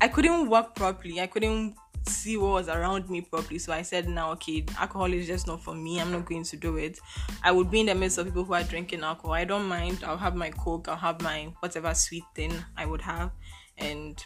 I 0.01 0.07
couldn't 0.07 0.49
walk 0.49 0.75
properly. 0.75 1.21
I 1.21 1.27
couldn't 1.27 1.75
see 2.07 2.37
what 2.37 2.51
was 2.51 2.69
around 2.69 3.09
me 3.09 3.21
properly. 3.21 3.59
So 3.59 3.73
I 3.73 3.81
said, 3.81 4.07
now, 4.07 4.31
okay, 4.33 4.65
alcohol 4.77 5.11
is 5.11 5.27
just 5.27 5.47
not 5.47 5.63
for 5.63 5.73
me. 5.73 5.99
I'm 5.99 6.11
not 6.11 6.25
going 6.25 6.43
to 6.43 6.57
do 6.57 6.77
it. 6.77 6.99
I 7.43 7.51
would 7.51 7.71
be 7.71 7.79
in 7.79 7.87
the 7.87 7.95
midst 7.95 8.17
of 8.17 8.25
people 8.25 8.43
who 8.43 8.53
are 8.53 8.63
drinking 8.63 9.01
alcohol. 9.01 9.33
I 9.33 9.45
don't 9.45 9.65
mind. 9.65 10.03
I'll 10.05 10.17
have 10.17 10.35
my 10.35 10.51
Coke, 10.51 10.87
I'll 10.87 10.95
have 10.95 11.21
my 11.21 11.51
whatever 11.59 11.93
sweet 11.93 12.23
thing 12.35 12.53
I 12.77 12.85
would 12.85 13.01
have. 13.01 13.31
And 13.77 14.23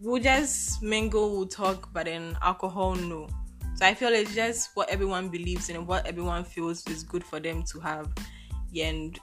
we'll 0.00 0.22
just 0.22 0.82
mingle, 0.82 1.36
we'll 1.36 1.46
talk, 1.46 1.92
but 1.92 2.06
then 2.06 2.36
alcohol, 2.42 2.94
no. 2.94 3.28
So 3.74 3.86
I 3.86 3.94
feel 3.94 4.08
it's 4.08 4.34
just 4.34 4.70
what 4.74 4.88
everyone 4.88 5.28
believes 5.28 5.68
in 5.68 5.76
and 5.76 5.86
what 5.86 6.06
everyone 6.06 6.44
feels 6.44 6.84
is 6.88 7.04
good 7.04 7.22
for 7.22 7.38
them 7.38 7.62
to 7.64 7.80
have. 7.80 8.12
Yeah, 8.72 8.88
and 8.88 9.18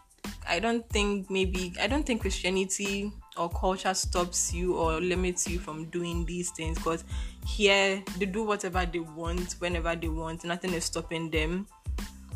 I 0.48 0.60
don't 0.60 0.88
think 0.90 1.30
maybe 1.30 1.74
I 1.82 1.88
don't 1.88 2.06
think 2.06 2.22
Christianity 2.22 3.12
or 3.38 3.50
culture 3.50 3.94
stops 3.94 4.54
you 4.54 4.76
or 4.76 5.00
limits 5.02 5.48
you 5.48 5.60
from 5.60 5.86
doing 5.90 6.26
these 6.26 6.52
things 6.52 6.78
because 6.78 7.04
here 7.46 8.04
they 8.18 8.26
do 8.26 8.44
whatever 8.44 8.86
they 8.86 9.00
want 9.00 9.54
whenever 9.60 9.96
they 9.96 10.08
want. 10.08 10.44
Nothing 10.44 10.74
is 10.74 10.86
stopping 10.86 11.30
them. 11.30 11.68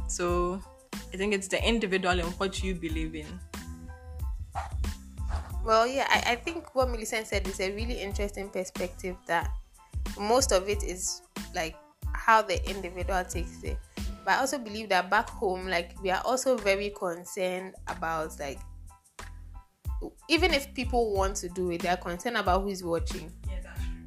So 0.07 0.61
I 1.13 1.17
think 1.17 1.33
it's 1.33 1.47
the 1.47 1.65
individual 1.65 2.19
and 2.19 2.29
what 2.39 2.63
you 2.63 2.75
believe 2.75 3.15
in. 3.15 3.27
Well, 5.63 5.85
yeah, 5.85 6.07
I, 6.09 6.33
I 6.33 6.35
think 6.35 6.73
what 6.73 6.89
Millicent 6.89 7.27
said 7.27 7.47
is 7.47 7.59
a 7.59 7.71
really 7.71 8.01
interesting 8.01 8.49
perspective 8.49 9.15
that 9.27 9.51
most 10.19 10.51
of 10.51 10.67
it 10.69 10.83
is 10.83 11.21
like 11.53 11.75
how 12.13 12.41
the 12.41 12.63
individual 12.69 13.23
takes 13.23 13.63
it. 13.63 13.77
But 14.25 14.31
I 14.31 14.37
also 14.39 14.57
believe 14.57 14.89
that 14.89 15.09
back 15.09 15.29
home, 15.29 15.67
like 15.67 15.95
we 16.01 16.11
are 16.11 16.21
also 16.25 16.57
very 16.57 16.89
concerned 16.91 17.75
about 17.87 18.39
like 18.39 18.59
even 20.27 20.53
if 20.53 20.73
people 20.73 21.13
want 21.13 21.35
to 21.37 21.49
do 21.49 21.71
it, 21.71 21.81
they 21.81 21.89
are 21.89 21.97
concerned 21.97 22.37
about 22.37 22.61
who 22.61 22.69
is 22.69 22.83
watching. 22.83 23.31
Yeah, 23.47 23.59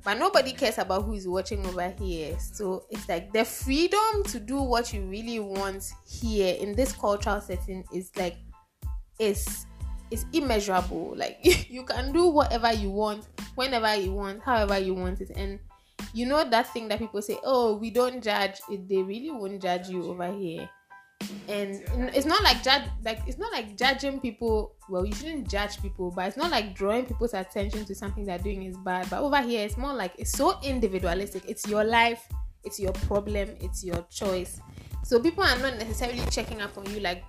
But 0.04 0.18
nobody 0.18 0.52
cares 0.52 0.78
about 0.78 1.04
who 1.04 1.14
is 1.14 1.28
watching 1.28 1.64
over 1.66 1.90
here. 1.90 2.38
So 2.38 2.86
it's 2.90 3.08
like 3.08 3.32
the 3.32 3.44
freedom 3.44 4.24
to 4.24 4.40
do 4.40 4.62
what 4.62 4.92
you 4.92 5.02
really 5.02 5.38
want 5.38 5.84
here 6.08 6.56
in 6.58 6.74
this 6.74 6.92
cultural 6.92 7.40
setting 7.40 7.84
is 7.92 8.10
like 8.16 8.36
is 9.18 9.66
is 10.10 10.24
immeasurable. 10.32 11.14
Like 11.16 11.38
you 11.68 11.84
can 11.84 12.12
do 12.12 12.28
whatever 12.28 12.72
you 12.72 12.90
want, 12.90 13.28
whenever 13.54 13.94
you 13.96 14.12
want, 14.12 14.42
however 14.42 14.78
you 14.78 14.94
want 14.94 15.20
it. 15.20 15.30
And 15.36 15.58
you 16.14 16.26
know 16.26 16.48
that 16.48 16.72
thing 16.72 16.88
that 16.88 16.98
people 16.98 17.22
say, 17.22 17.38
oh, 17.44 17.76
we 17.76 17.90
don't 17.90 18.22
judge. 18.22 18.60
They 18.68 19.02
really 19.02 19.30
won't 19.30 19.62
judge 19.62 19.88
you 19.88 20.04
over 20.10 20.32
here 20.32 20.68
and 21.48 21.82
it's 22.14 22.26
not 22.26 22.42
like 22.42 22.62
judge 22.62 22.82
like 23.04 23.20
it's 23.26 23.38
not 23.38 23.52
like 23.52 23.76
judging 23.76 24.20
people 24.20 24.74
well 24.88 25.04
you 25.04 25.14
shouldn't 25.14 25.48
judge 25.48 25.80
people 25.82 26.10
but 26.10 26.26
it's 26.26 26.36
not 26.36 26.50
like 26.50 26.74
drawing 26.74 27.04
people's 27.04 27.34
attention 27.34 27.84
to 27.84 27.94
something 27.94 28.24
they're 28.24 28.38
doing 28.38 28.62
is 28.64 28.76
bad. 28.78 29.08
But 29.10 29.20
over 29.22 29.40
here 29.40 29.64
it's 29.64 29.76
more 29.76 29.92
like 29.92 30.12
it's 30.18 30.32
so 30.32 30.58
individualistic. 30.62 31.44
It's 31.48 31.66
your 31.68 31.84
life 31.84 32.28
it's 32.64 32.78
your 32.78 32.92
problem 32.92 33.50
it's 33.60 33.84
your 33.84 34.04
choice. 34.10 34.60
So 35.04 35.20
people 35.20 35.44
are 35.44 35.58
not 35.58 35.78
necessarily 35.78 36.22
checking 36.30 36.60
up 36.60 36.76
on 36.78 36.86
you 36.90 37.00
like 37.00 37.24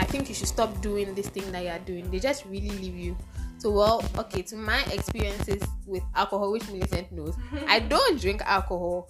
i 0.00 0.04
think 0.08 0.26
you 0.28 0.34
should 0.34 0.48
stop 0.48 0.80
doing 0.80 1.14
this 1.14 1.28
thing 1.28 1.50
that 1.52 1.64
you're 1.64 1.78
doing. 1.80 2.10
They 2.10 2.18
just 2.18 2.44
really 2.46 2.70
leave 2.70 2.96
you. 2.96 3.16
So 3.58 3.70
well 3.70 4.04
okay 4.18 4.42
to 4.42 4.56
my 4.56 4.82
experiences 4.92 5.62
with 5.86 6.02
alcohol 6.14 6.52
which 6.52 6.68
millicent 6.68 7.10
knows 7.12 7.34
i 7.66 7.78
don't 7.78 8.20
drink 8.20 8.42
alcohol 8.44 9.08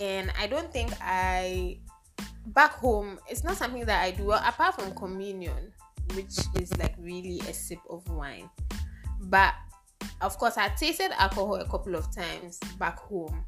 and 0.00 0.32
i 0.40 0.46
don't 0.46 0.72
think 0.72 0.90
i 1.02 1.78
back 2.46 2.72
home, 2.72 3.18
it's 3.28 3.44
not 3.44 3.56
something 3.56 3.84
that 3.86 4.02
I 4.02 4.10
do 4.10 4.24
well, 4.24 4.42
apart 4.44 4.74
from 4.74 4.94
communion, 4.94 5.72
which 6.14 6.38
is 6.60 6.76
like 6.78 6.94
really 6.98 7.40
a 7.40 7.54
sip 7.54 7.80
of 7.88 8.08
wine. 8.08 8.48
But 9.22 9.54
of 10.20 10.36
course, 10.38 10.56
I 10.56 10.68
tasted 10.68 11.12
alcohol 11.18 11.56
a 11.56 11.68
couple 11.68 11.94
of 11.94 12.14
times 12.14 12.58
back 12.78 12.98
home, 12.98 13.44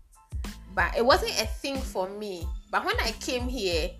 but 0.75 0.97
it 0.97 1.05
wasn't 1.05 1.33
a 1.41 1.47
thing 1.47 1.79
for 1.79 2.09
me. 2.09 2.47
But 2.71 2.85
when 2.85 2.99
I 3.01 3.13
came 3.13 3.49
here, 3.49 3.91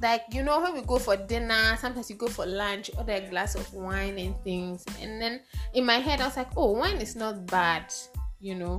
like 0.00 0.22
you 0.32 0.42
know, 0.42 0.60
when 0.60 0.74
we 0.74 0.82
go 0.82 0.98
for 0.98 1.16
dinner, 1.16 1.76
sometimes 1.78 2.10
you 2.10 2.16
go 2.16 2.26
for 2.26 2.46
lunch, 2.46 2.90
order 2.96 3.12
a 3.12 3.20
glass 3.28 3.54
of 3.54 3.72
wine 3.72 4.18
and 4.18 4.34
things, 4.42 4.84
and 5.00 5.20
then 5.20 5.40
in 5.74 5.84
my 5.84 5.98
head, 5.98 6.20
I 6.20 6.26
was 6.26 6.36
like, 6.36 6.50
oh, 6.56 6.72
wine 6.72 6.96
is 6.96 7.14
not 7.16 7.46
bad, 7.46 7.92
you 8.40 8.54
know. 8.54 8.78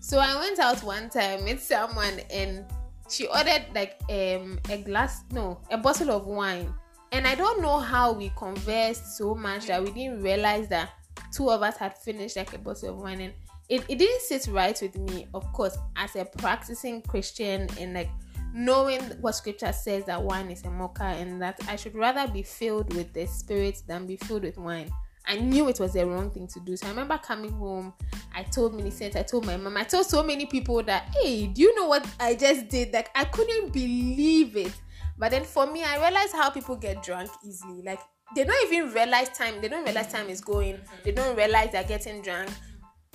So 0.00 0.18
I 0.18 0.38
went 0.38 0.58
out 0.58 0.82
one 0.82 1.08
time, 1.08 1.44
with 1.44 1.62
someone, 1.62 2.20
and 2.30 2.64
she 3.08 3.26
ordered 3.26 3.66
like 3.74 4.00
um 4.10 4.58
a 4.70 4.82
glass 4.82 5.24
no 5.30 5.60
a 5.70 5.78
bottle 5.78 6.10
of 6.10 6.26
wine. 6.26 6.72
And 7.12 7.26
i 7.26 7.34
don't 7.34 7.62
know 7.62 7.78
how 7.78 8.12
we 8.12 8.30
conversed 8.36 9.16
so 9.16 9.34
much 9.34 9.66
that 9.66 9.82
we 9.82 9.90
didn't 9.92 10.22
realize 10.22 10.68
that 10.68 10.90
two 11.32 11.50
of 11.50 11.62
us 11.62 11.76
had 11.76 11.96
finished 11.96 12.36
like 12.36 12.52
a 12.54 12.58
bottle 12.58 12.90
of 12.90 12.96
wine. 12.96 13.20
And 13.20 13.32
it, 13.68 13.84
it 13.88 13.98
didn't 13.98 14.20
sit 14.20 14.46
right 14.48 14.80
with 14.80 14.96
me 14.96 15.26
of 15.34 15.52
course 15.52 15.76
as 15.96 16.14
a 16.16 16.24
practicing 16.24 17.02
christian 17.02 17.68
and 17.80 17.94
like 17.94 18.10
knowing 18.52 19.00
what 19.20 19.34
scripture 19.34 19.72
says 19.72 20.04
that 20.04 20.22
wine 20.22 20.50
is 20.50 20.64
a 20.64 20.70
mocker 20.70 21.02
and 21.02 21.42
that 21.42 21.58
i 21.68 21.74
should 21.76 21.94
rather 21.94 22.30
be 22.32 22.42
filled 22.42 22.94
with 22.94 23.12
the 23.12 23.26
spirit 23.26 23.82
than 23.88 24.06
be 24.06 24.16
filled 24.16 24.44
with 24.44 24.56
wine 24.56 24.90
I 25.26 25.36
knew 25.36 25.68
it 25.68 25.80
was 25.80 25.94
the 25.94 26.06
wrong 26.06 26.30
thing 26.30 26.46
to 26.48 26.60
do. 26.60 26.76
So 26.76 26.86
I 26.86 26.90
remember 26.90 27.18
coming 27.18 27.52
home, 27.52 27.92
I 28.34 28.42
told 28.44 28.74
Millicent, 28.74 29.16
I 29.16 29.22
told 29.22 29.44
my 29.44 29.56
mom, 29.56 29.76
I 29.76 29.82
told 29.82 30.06
so 30.06 30.22
many 30.22 30.46
people 30.46 30.82
that, 30.84 31.14
hey, 31.20 31.48
do 31.48 31.62
you 31.62 31.74
know 31.74 31.86
what 31.86 32.06
I 32.20 32.34
just 32.34 32.68
did? 32.68 32.92
Like 32.92 33.10
I 33.14 33.24
couldn't 33.24 33.72
believe 33.72 34.56
it. 34.56 34.72
But 35.18 35.30
then 35.30 35.44
for 35.44 35.66
me, 35.66 35.82
I 35.82 35.98
realized 35.98 36.32
how 36.32 36.50
people 36.50 36.76
get 36.76 37.02
drunk 37.02 37.30
easily. 37.44 37.82
Like 37.82 38.00
they 38.34 38.44
don't 38.44 38.72
even 38.72 38.92
realize 38.92 39.30
time, 39.30 39.60
they 39.60 39.68
don't 39.68 39.84
realize 39.84 40.12
time 40.12 40.28
is 40.28 40.40
going, 40.40 40.78
they 41.04 41.12
don't 41.12 41.36
realize 41.36 41.70
they're 41.72 41.84
getting 41.84 42.22
drunk. 42.22 42.50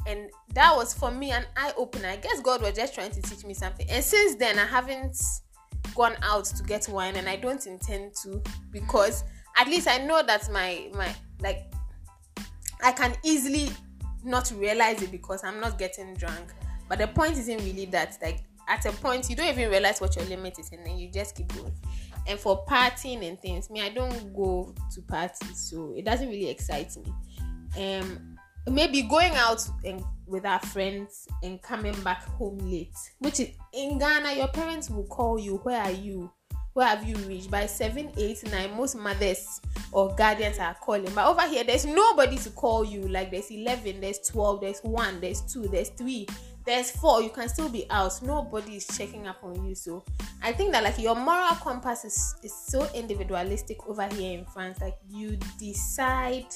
And 0.08 0.30
that 0.56 0.76
was 0.76 0.94
for 0.94 1.12
me 1.12 1.32
an 1.32 1.46
eye 1.56 1.74
opener. 1.78 2.10
I 2.10 2.16
guess 2.18 2.42
God 2.42 2.62
was 2.62 2.74
just 2.74 2.96
trying 2.96 3.12
to 3.12 3.22
teach 3.22 3.46
me 3.46 3.54
something. 3.54 3.88
And 3.90 4.04
since 4.04 4.36
then, 4.36 4.58
I 4.58 4.66
haven't 4.66 5.18
gone 5.96 6.16
out 6.24 6.46
to 6.46 6.64
get 6.64 6.88
wine 6.90 7.16
and 7.16 7.30
I 7.30 7.36
don't 7.36 7.66
intend 7.68 8.14
to 8.24 8.42
because 8.72 9.24
at 9.58 9.68
least 9.68 9.88
I 9.88 9.98
know 9.98 10.24
that 10.24 10.50
my 10.52 10.90
my 10.94 11.14
like 11.42 11.72
I 12.84 12.92
can 12.92 13.16
easily 13.24 13.70
not 14.24 14.52
realize 14.56 15.02
it 15.02 15.12
because 15.12 15.44
I'm 15.44 15.60
not 15.60 15.78
getting 15.78 16.14
drunk. 16.16 16.54
But 16.90 17.00
the 17.00 17.08
point 17.08 17.38
isn't 17.38 17.60
really 17.60 17.86
that. 17.86 18.18
Like 18.22 18.44
at 18.68 18.86
a 18.86 18.92
point, 18.92 19.30
you 19.30 19.36
don't 19.36 19.48
even 19.48 19.70
realize 19.70 20.02
what 20.02 20.16
your 20.16 20.26
limit 20.26 20.60
is, 20.60 20.72
and 20.72 20.86
then 20.86 20.98
you 20.98 21.10
just 21.10 21.36
keep 21.36 21.54
going. 21.56 21.74
And 22.28 22.40
for 22.40 22.66
partying 22.66 23.28
and 23.28 23.40
things, 23.40 23.70
me, 23.70 23.82
I 23.82 23.90
don't 23.90 24.34
go 24.34 24.76
to 24.94 25.02
parties, 25.02 25.58
so 25.70 25.94
it 25.96 26.06
doesn't 26.06 26.30
really 26.30 26.50
excite 26.50 26.96
me. 26.98 27.14
Um, 27.78 28.38
maybe 28.70 29.02
going 29.04 29.34
out 29.36 29.68
and 29.84 30.04
with 30.28 30.46
our 30.46 30.60
friends 30.60 31.28
and 31.44 31.62
coming 31.62 32.00
back 32.02 32.24
home 32.24 32.60
late, 32.60 32.96
which 33.20 33.40
is 33.40 33.50
in 33.74 33.98
Ghana, 33.98 34.34
your 34.34 34.48
parents 34.50 34.90
will 34.90 35.08
call 35.08 35.40
you. 35.40 35.58
Where 35.58 35.82
are 35.82 35.92
you? 35.92 36.32
Where 36.74 36.88
have 36.88 37.08
you 37.08 37.16
reached? 37.28 37.52
By 37.52 37.66
seven, 37.66 38.12
eight, 38.18 38.44
nine, 38.50 38.76
most 38.76 38.96
mothers 38.96 39.62
or 39.92 40.16
guardians 40.16 40.58
are 40.58 40.74
calling 40.76 41.14
but 41.14 41.28
over 41.28 41.48
here 41.48 41.64
there's 41.64 41.86
nobody 41.86 42.38
to 42.38 42.50
call 42.52 42.86
you. 42.86 43.08
Like 43.08 43.32
there's 43.32 43.52
11 43.52 44.00
there's 44.00 44.20
12 44.20 44.62
there's 44.62 44.80
1 44.80 45.22
there's 45.22 45.42
2 45.42 45.68
there's 45.68 45.90
3 45.90 46.28
there's 46.66 46.92
4 46.92 47.24
you 47.24 47.30
can 47.30 47.50
still 47.50 47.70
be 47.70 47.86
out. 47.90 48.22
Nobody 48.22 48.78
is 48.78 48.88
checking 48.88 49.28
up 49.28 49.44
on 49.44 49.66
you. 49.66 49.76
So 49.76 50.04
i 50.44 50.52
think 50.52 50.72
that 50.72 50.84
like 50.84 50.98
your 50.98 51.16
moral 51.16 51.56
compass 51.56 52.04
is, 52.06 52.36
is 52.42 52.54
so 52.54 52.88
individualistic 52.94 53.88
over 53.88 54.08
here 54.08 54.38
in 54.40 54.46
france. 54.46 54.80
Like 54.80 54.98
you 55.10 55.38
decide. 55.60 56.48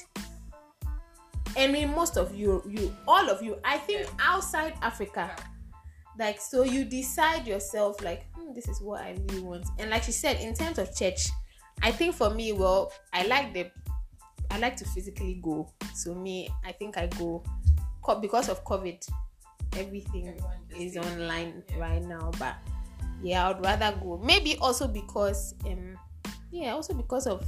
I 1.57 1.67
mean 1.67 1.91
most 1.91 2.17
of 2.17 2.33
you 2.35 2.63
you 2.67 2.95
all 3.07 3.29
of 3.29 3.41
you. 3.41 3.57
I 3.65 3.77
think 3.77 4.07
outside 4.19 4.75
Africa 4.81 5.35
like 6.17 6.39
so 6.39 6.63
you 6.63 6.85
decide 6.85 7.45
yourself 7.45 8.01
like 8.03 8.25
hmm, 8.45 8.53
this 8.53 8.67
is 8.67 8.81
what 8.81 9.01
i 9.01 9.15
really 9.27 9.41
want. 9.41 9.65
And 9.79 9.89
like 9.89 10.03
she 10.03 10.11
said 10.11 10.39
in 10.39 10.53
terms 10.53 10.77
of 10.77 10.95
church 10.95 11.27
i 11.81 11.91
think 11.91 12.15
for 12.15 12.29
me 12.29 12.53
well 12.53 12.91
i 13.13 13.25
like 13.25 13.53
the 13.53 13.69
i 14.51 14.57
like 14.59 14.75
to 14.77 14.85
physically 14.85 15.39
go. 15.41 15.69
So 15.93 16.13
me 16.13 16.49
i 16.65 16.71
think 16.71 16.97
i 16.97 17.07
go 17.07 17.43
because 18.21 18.49
of 18.49 18.63
covid 18.63 19.05
everything 19.77 20.33
is 20.77 20.95
online 20.95 21.63
yeah. 21.69 21.79
right 21.79 22.03
now 22.03 22.31
but 22.39 22.55
yeah 23.21 23.45
i 23.47 23.51
would 23.51 23.63
rather 23.63 23.97
go. 24.01 24.21
Maybe 24.23 24.57
also 24.57 24.87
because 24.87 25.55
um 25.65 25.97
yeah 26.51 26.73
also 26.73 26.93
because 26.93 27.27
of 27.27 27.45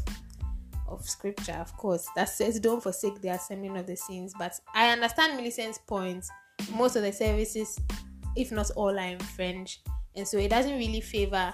of 0.87 1.03
scripture 1.07 1.53
of 1.53 1.75
course 1.75 2.07
that 2.15 2.29
says 2.29 2.61
don't 2.61 2.81
forsake 2.81 3.21
the 3.21 3.29
assembling 3.29 3.77
of 3.77 3.85
the 3.85 3.95
saints. 3.95 4.33
But 4.37 4.53
i 4.73 4.89
understand 4.89 5.37
millicent's 5.37 5.77
point. 5.77 6.25
Most 6.75 6.95
of 6.95 7.03
the 7.03 7.13
services 7.13 7.79
if 8.37 8.51
not 8.51 8.69
all, 8.71 8.97
are 8.97 9.07
in 9.07 9.19
French, 9.19 9.81
and 10.17 10.27
so 10.27 10.37
it 10.39 10.49
doesn't 10.49 10.77
really 10.77 10.99
favor 10.99 11.53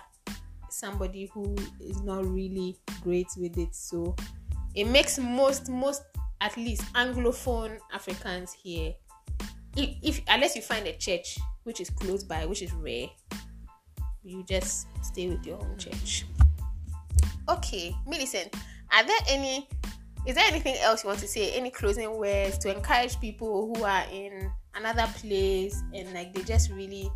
somebody 0.70 1.30
who 1.34 1.56
is 1.82 2.02
not 2.02 2.26
really 2.26 2.80
great 3.04 3.28
with 3.38 3.58
it. 3.58 3.76
So 3.76 4.16
it 4.74 4.86
makes 4.86 5.20
most 5.20 5.70
most 5.70 6.04
at 6.42 6.56
least 6.58 6.82
anglophone 6.94 7.78
Africans 7.94 8.54
here. 8.54 8.94
If, 9.76 9.90
if 10.02 10.22
unless 10.28 10.56
you 10.56 10.62
find 10.62 10.88
a 10.88 10.94
church 10.94 11.38
which 11.64 11.82
is 11.82 11.90
close 11.90 12.24
by, 12.24 12.46
which 12.46 12.62
is 12.62 12.74
rare, 12.74 13.08
you 14.24 14.44
just 14.44 14.88
stay 15.04 15.28
with 15.28 15.46
your 15.46 15.58
home 15.58 15.78
church. 15.78 16.26
Okay, 17.50 17.94
Millicent, 18.08 18.56
are 18.94 19.06
there 19.06 19.20
any 19.28 19.68
is 20.26 20.36
there 20.36 20.46
anything 20.48 20.76
else 20.78 21.04
you 21.04 21.10
want 21.10 21.20
to 21.20 21.28
say? 21.28 21.52
Any 21.52 21.70
closing 21.70 22.18
words 22.18 22.58
to 22.60 22.74
encourage 22.74 23.20
people 23.20 23.74
who 23.76 23.84
are 23.84 24.06
in 24.10 24.50
another 24.76 25.06
place 25.16 25.84
and 25.94 26.14
like 26.14 26.34
they 26.34 26.44
just 26.44 26.72
really 26.72 27.12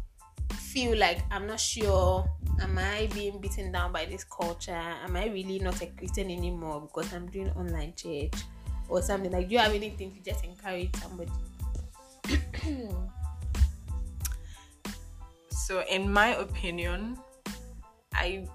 feel 0.78 0.96
like 0.96 1.24
I'm 1.32 1.48
not 1.48 1.60
sure 1.60 2.30
am 2.62 2.78
I 2.78 3.10
being 3.12 3.42
beaten 3.42 3.72
down 3.72 3.92
by 3.92 4.06
this 4.06 4.24
culture? 4.24 4.72
Am 5.04 5.16
I 5.16 5.26
really 5.26 5.58
not 5.58 5.82
a 5.82 5.88
Christian 5.88 6.30
anymore 6.30 6.82
because 6.82 7.12
I'm 7.14 7.26
doing 7.32 7.50
online 7.58 7.96
church 7.96 8.44
or 8.88 9.02
something? 9.02 9.32
Like, 9.32 9.48
do 9.48 9.54
you 9.54 9.60
have 9.60 9.74
anything 9.74 10.12
to 10.14 10.20
just 10.22 10.46
encourage 10.46 10.96
somebody? 10.98 11.32
so, 15.50 15.84
in 15.90 16.14
my 16.14 16.36
opinion, 16.36 17.18
I 18.14 18.46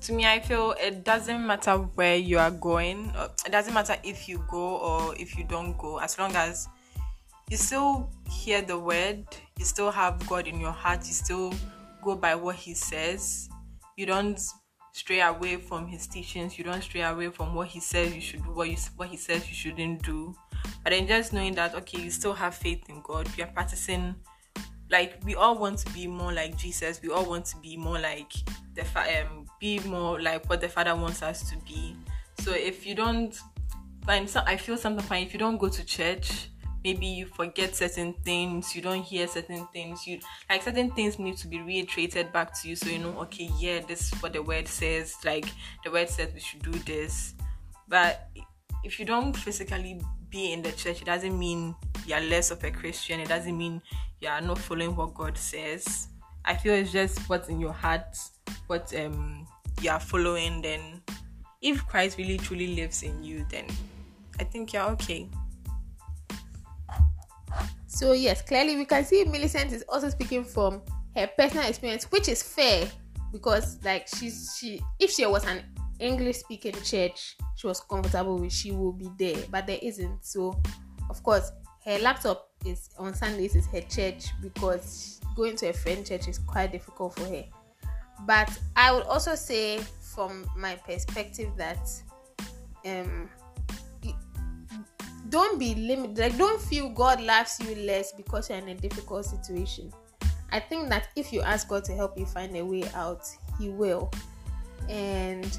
to 0.00 0.12
me, 0.12 0.26
I 0.26 0.40
feel 0.40 0.74
it 0.80 1.04
doesn't 1.04 1.46
matter 1.46 1.76
where 1.76 2.16
you 2.16 2.40
are 2.40 2.50
going. 2.50 3.12
It 3.46 3.52
doesn't 3.52 3.72
matter 3.72 3.94
if 4.02 4.28
you 4.28 4.44
go 4.50 4.78
or 4.78 5.14
if 5.14 5.38
you 5.38 5.44
don't 5.44 5.78
go, 5.78 6.00
as 6.00 6.18
long 6.18 6.34
as 6.34 6.66
you 7.48 7.56
still 7.56 8.10
hear 8.28 8.62
the 8.62 8.76
word, 8.76 9.24
you 9.58 9.64
still 9.64 9.90
have 9.90 10.26
God 10.28 10.46
in 10.46 10.60
your 10.60 10.72
heart, 10.72 11.06
you 11.06 11.12
still 11.12 11.52
go 12.02 12.14
by 12.14 12.34
what 12.34 12.56
He 12.56 12.74
says. 12.74 13.48
You 13.96 14.06
don't 14.06 14.40
stray 14.92 15.20
away 15.20 15.56
from 15.56 15.86
His 15.86 16.06
teachings. 16.06 16.58
You 16.58 16.64
don't 16.64 16.82
stray 16.82 17.02
away 17.02 17.28
from 17.30 17.54
what 17.54 17.68
He 17.68 17.80
says 17.80 18.14
you 18.14 18.20
should 18.20 18.44
do, 18.44 18.50
what 18.50 18.68
you 18.68 18.76
what 18.96 19.08
He 19.08 19.16
says 19.16 19.48
you 19.48 19.54
shouldn't 19.54 20.02
do. 20.02 20.34
But 20.84 20.90
then 20.90 21.06
just 21.06 21.32
knowing 21.32 21.54
that 21.54 21.74
okay, 21.74 22.00
you 22.00 22.10
still 22.10 22.34
have 22.34 22.54
faith 22.54 22.88
in 22.88 23.02
God. 23.02 23.28
You 23.36 23.44
are 23.44 23.48
practicing 23.48 24.14
like 24.90 25.20
we 25.24 25.34
all 25.34 25.58
want 25.58 25.78
to 25.78 25.92
be 25.92 26.06
more 26.06 26.32
like 26.32 26.56
Jesus. 26.56 27.00
We 27.02 27.10
all 27.10 27.24
want 27.26 27.44
to 27.46 27.56
be 27.58 27.76
more 27.76 27.98
like 27.98 28.32
the 28.74 28.82
um 28.82 29.46
be 29.60 29.80
more 29.80 30.20
like 30.20 30.48
what 30.48 30.60
the 30.60 30.68
Father 30.68 30.94
wants 30.94 31.22
us 31.22 31.48
to 31.50 31.56
be. 31.58 31.96
So 32.40 32.52
if 32.52 32.86
you 32.86 32.94
don't 32.94 33.36
find 34.06 34.28
some, 34.28 34.44
I 34.46 34.56
feel 34.56 34.76
sometimes 34.76 35.26
if 35.26 35.32
you 35.32 35.38
don't 35.38 35.58
go 35.58 35.68
to 35.68 35.84
church, 35.84 36.48
maybe 36.84 37.06
you 37.06 37.26
forget 37.26 37.74
certain 37.74 38.12
things, 38.24 38.74
you 38.74 38.82
don't 38.82 39.02
hear 39.02 39.26
certain 39.26 39.66
things. 39.72 40.06
You 40.06 40.20
like 40.48 40.62
certain 40.62 40.90
things 40.90 41.18
need 41.18 41.36
to 41.38 41.48
be 41.48 41.60
reiterated 41.60 42.32
back 42.32 42.58
to 42.60 42.68
you, 42.68 42.76
so 42.76 42.88
you 42.88 42.98
know, 42.98 43.18
okay, 43.20 43.50
yeah, 43.58 43.80
this 43.80 44.12
is 44.12 44.22
what 44.22 44.32
the 44.32 44.42
word 44.42 44.68
says. 44.68 45.14
Like 45.24 45.46
the 45.84 45.90
word 45.90 46.08
says 46.08 46.32
we 46.32 46.40
should 46.40 46.62
do 46.62 46.72
this, 46.72 47.34
but 47.88 48.30
if 48.84 48.98
you 48.98 49.04
don't 49.04 49.36
physically 49.36 50.00
be 50.30 50.52
in 50.52 50.62
the 50.62 50.72
church, 50.72 51.02
it 51.02 51.06
doesn't 51.06 51.38
mean 51.38 51.74
you're 52.06 52.20
less 52.20 52.50
of 52.50 52.62
a 52.64 52.70
Christian. 52.70 53.20
It 53.20 53.28
doesn't 53.28 53.56
mean 53.56 53.82
you 54.20 54.28
are 54.28 54.40
not 54.40 54.58
following 54.58 54.94
what 54.94 55.14
God 55.14 55.36
says. 55.36 56.08
I 56.44 56.56
feel 56.56 56.74
it's 56.74 56.92
just 56.92 57.18
what's 57.28 57.48
in 57.48 57.60
your 57.60 57.72
heart, 57.72 58.16
what 58.66 58.94
um 58.94 59.46
you 59.80 59.90
are 59.90 60.00
following. 60.00 60.62
Then, 60.62 61.02
if 61.60 61.86
Christ 61.86 62.18
really 62.18 62.38
truly 62.38 62.74
lives 62.74 63.02
in 63.02 63.22
you, 63.22 63.44
then 63.50 63.66
I 64.40 64.44
think 64.44 64.72
you're 64.72 64.88
okay. 64.90 65.28
So 67.98 68.12
yes, 68.12 68.42
clearly 68.42 68.76
we 68.76 68.84
can 68.84 69.04
see 69.04 69.24
Millicent 69.24 69.72
is 69.72 69.84
also 69.88 70.08
speaking 70.08 70.44
from 70.44 70.82
her 71.16 71.28
personal 71.36 71.66
experience, 71.66 72.04
which 72.12 72.28
is 72.28 72.44
fair 72.44 72.88
because 73.32 73.82
like 73.84 74.06
she's 74.06 74.56
she 74.56 74.80
if 75.00 75.10
she 75.10 75.26
was 75.26 75.44
an 75.44 75.64
English 75.98 76.36
speaking 76.36 76.74
church 76.84 77.36
she 77.56 77.66
was 77.66 77.80
comfortable 77.80 78.38
with, 78.38 78.52
she 78.52 78.70
will 78.70 78.92
be 78.92 79.10
there, 79.18 79.42
but 79.50 79.66
there 79.66 79.80
isn't. 79.82 80.24
So 80.24 80.62
of 81.10 81.20
course 81.24 81.50
her 81.84 81.98
laptop 81.98 82.48
is 82.64 82.88
on 83.00 83.14
Sundays 83.14 83.56
is 83.56 83.66
her 83.66 83.80
church 83.80 84.28
because 84.40 85.20
going 85.34 85.56
to 85.56 85.70
a 85.70 85.72
friend 85.72 86.06
church 86.06 86.28
is 86.28 86.38
quite 86.38 86.70
difficult 86.70 87.16
for 87.16 87.24
her. 87.24 87.46
But 88.28 88.48
I 88.76 88.92
would 88.92 89.06
also 89.06 89.34
say 89.34 89.78
from 90.14 90.48
my 90.56 90.76
perspective 90.76 91.50
that 91.56 91.90
um 92.86 93.28
don't 95.28 95.58
be 95.58 95.74
limited 95.74 96.18
like 96.18 96.38
don't 96.38 96.60
feel 96.60 96.88
god 96.88 97.20
loves 97.20 97.58
you 97.60 97.74
less 97.86 98.12
because 98.12 98.48
you're 98.48 98.58
in 98.58 98.68
a 98.68 98.74
difficult 98.74 99.24
situation. 99.24 99.92
I 100.50 100.60
think 100.60 100.88
that 100.88 101.08
if 101.16 101.32
you 101.32 101.42
ask 101.42 101.68
god 101.68 101.84
to 101.84 101.94
help 101.94 102.18
you 102.18 102.26
find 102.26 102.56
a 102.56 102.64
way 102.64 102.84
out 102.94 103.26
he 103.58 103.68
will. 103.68 104.10
And 104.88 105.58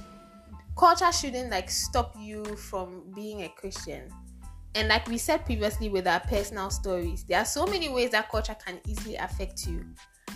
culture 0.78 1.12
shouldn't 1.12 1.52
like 1.52 1.70
stop 1.70 2.16
you 2.20 2.44
from 2.56 3.04
being 3.14 3.44
a 3.44 3.50
christian. 3.50 4.10
And 4.76 4.88
like 4.88 5.08
we 5.08 5.18
said 5.18 5.46
previously 5.46 5.90
with 5.90 6.08
our 6.08 6.20
personal 6.22 6.70
stories 6.70 7.24
there 7.24 7.40
are 7.40 7.46
so 7.46 7.66
many 7.66 7.90
ways 7.90 8.12
that 8.12 8.30
culture 8.30 8.56
can 8.66 8.80
easily 8.88 9.16
affect 9.16 9.68
you. 9.68 9.86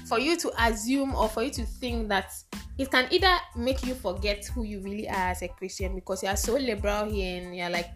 For 0.08 0.20
you 0.20 0.38
to 0.38 0.52
assume 0.64 1.16
or 1.16 1.30
for 1.30 1.44
you 1.44 1.52
to 1.52 1.66
think 1.66 2.10
that 2.10 2.34
it 2.78 2.92
can 2.92 3.08
either 3.12 3.38
make 3.56 3.86
you 3.86 3.94
forget 3.94 4.46
who 4.48 4.64
you 4.64 4.82
really 4.82 5.08
are 5.08 5.30
as 5.30 5.44
a 5.44 5.48
christian 5.48 5.94
because 5.96 6.24
you 6.24 6.30
are 6.30 6.36
so 6.36 6.54
liberal 6.54 7.10
here 7.10 7.42
and 7.42 7.56
you're 7.56 7.70
like 7.70 7.92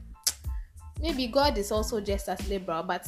maybe 1.02 1.28
God 1.28 1.58
is 1.58 1.72
also 1.72 2.00
just 2.00 2.30
as 2.30 2.48
liberal, 2.50 2.84
but 2.84 3.08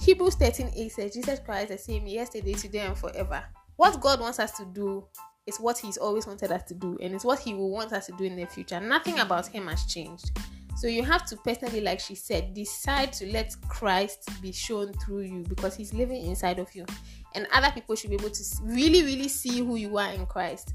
Hebrews 0.00 0.36
13 0.36 0.72
8 0.74 0.92
says 0.92 1.14
Jesus 1.14 1.38
Christ 1.40 1.70
is 1.70 1.84
the 1.84 1.92
same 1.92 2.06
yesterday, 2.06 2.54
today, 2.54 2.80
and 2.80 2.96
forever. 2.96 3.42
What 3.76 4.00
God 4.00 4.20
wants 4.20 4.38
us 4.38 4.52
to 4.52 4.64
do 4.64 5.04
is 5.46 5.58
what 5.58 5.78
He's 5.78 5.96
always 5.96 6.26
wanted 6.26 6.52
us 6.52 6.62
to 6.64 6.74
do, 6.74 6.98
and 7.02 7.14
it's 7.14 7.24
what 7.24 7.38
He 7.38 7.54
will 7.54 7.70
want 7.70 7.92
us 7.92 8.06
to 8.06 8.12
do 8.12 8.24
in 8.24 8.36
the 8.36 8.46
future. 8.46 8.80
Nothing 8.80 9.18
about 9.18 9.46
Him 9.48 9.66
has 9.66 9.84
changed. 9.84 10.30
So 10.76 10.86
you 10.86 11.04
have 11.04 11.26
to 11.26 11.36
personally, 11.36 11.82
like 11.82 12.00
she 12.00 12.14
said, 12.14 12.54
decide 12.54 13.12
to 13.14 13.30
let 13.30 13.54
Christ 13.68 14.30
be 14.40 14.52
shown 14.52 14.94
through 14.94 15.22
you 15.22 15.44
because 15.46 15.76
He's 15.76 15.92
living 15.92 16.24
inside 16.24 16.58
of 16.58 16.74
you, 16.74 16.86
and 17.34 17.46
other 17.52 17.70
people 17.72 17.94
should 17.94 18.10
be 18.10 18.16
able 18.16 18.30
to 18.30 18.44
really, 18.64 19.02
really 19.02 19.28
see 19.28 19.58
who 19.58 19.76
you 19.76 19.98
are 19.98 20.10
in 20.12 20.24
Christ. 20.26 20.72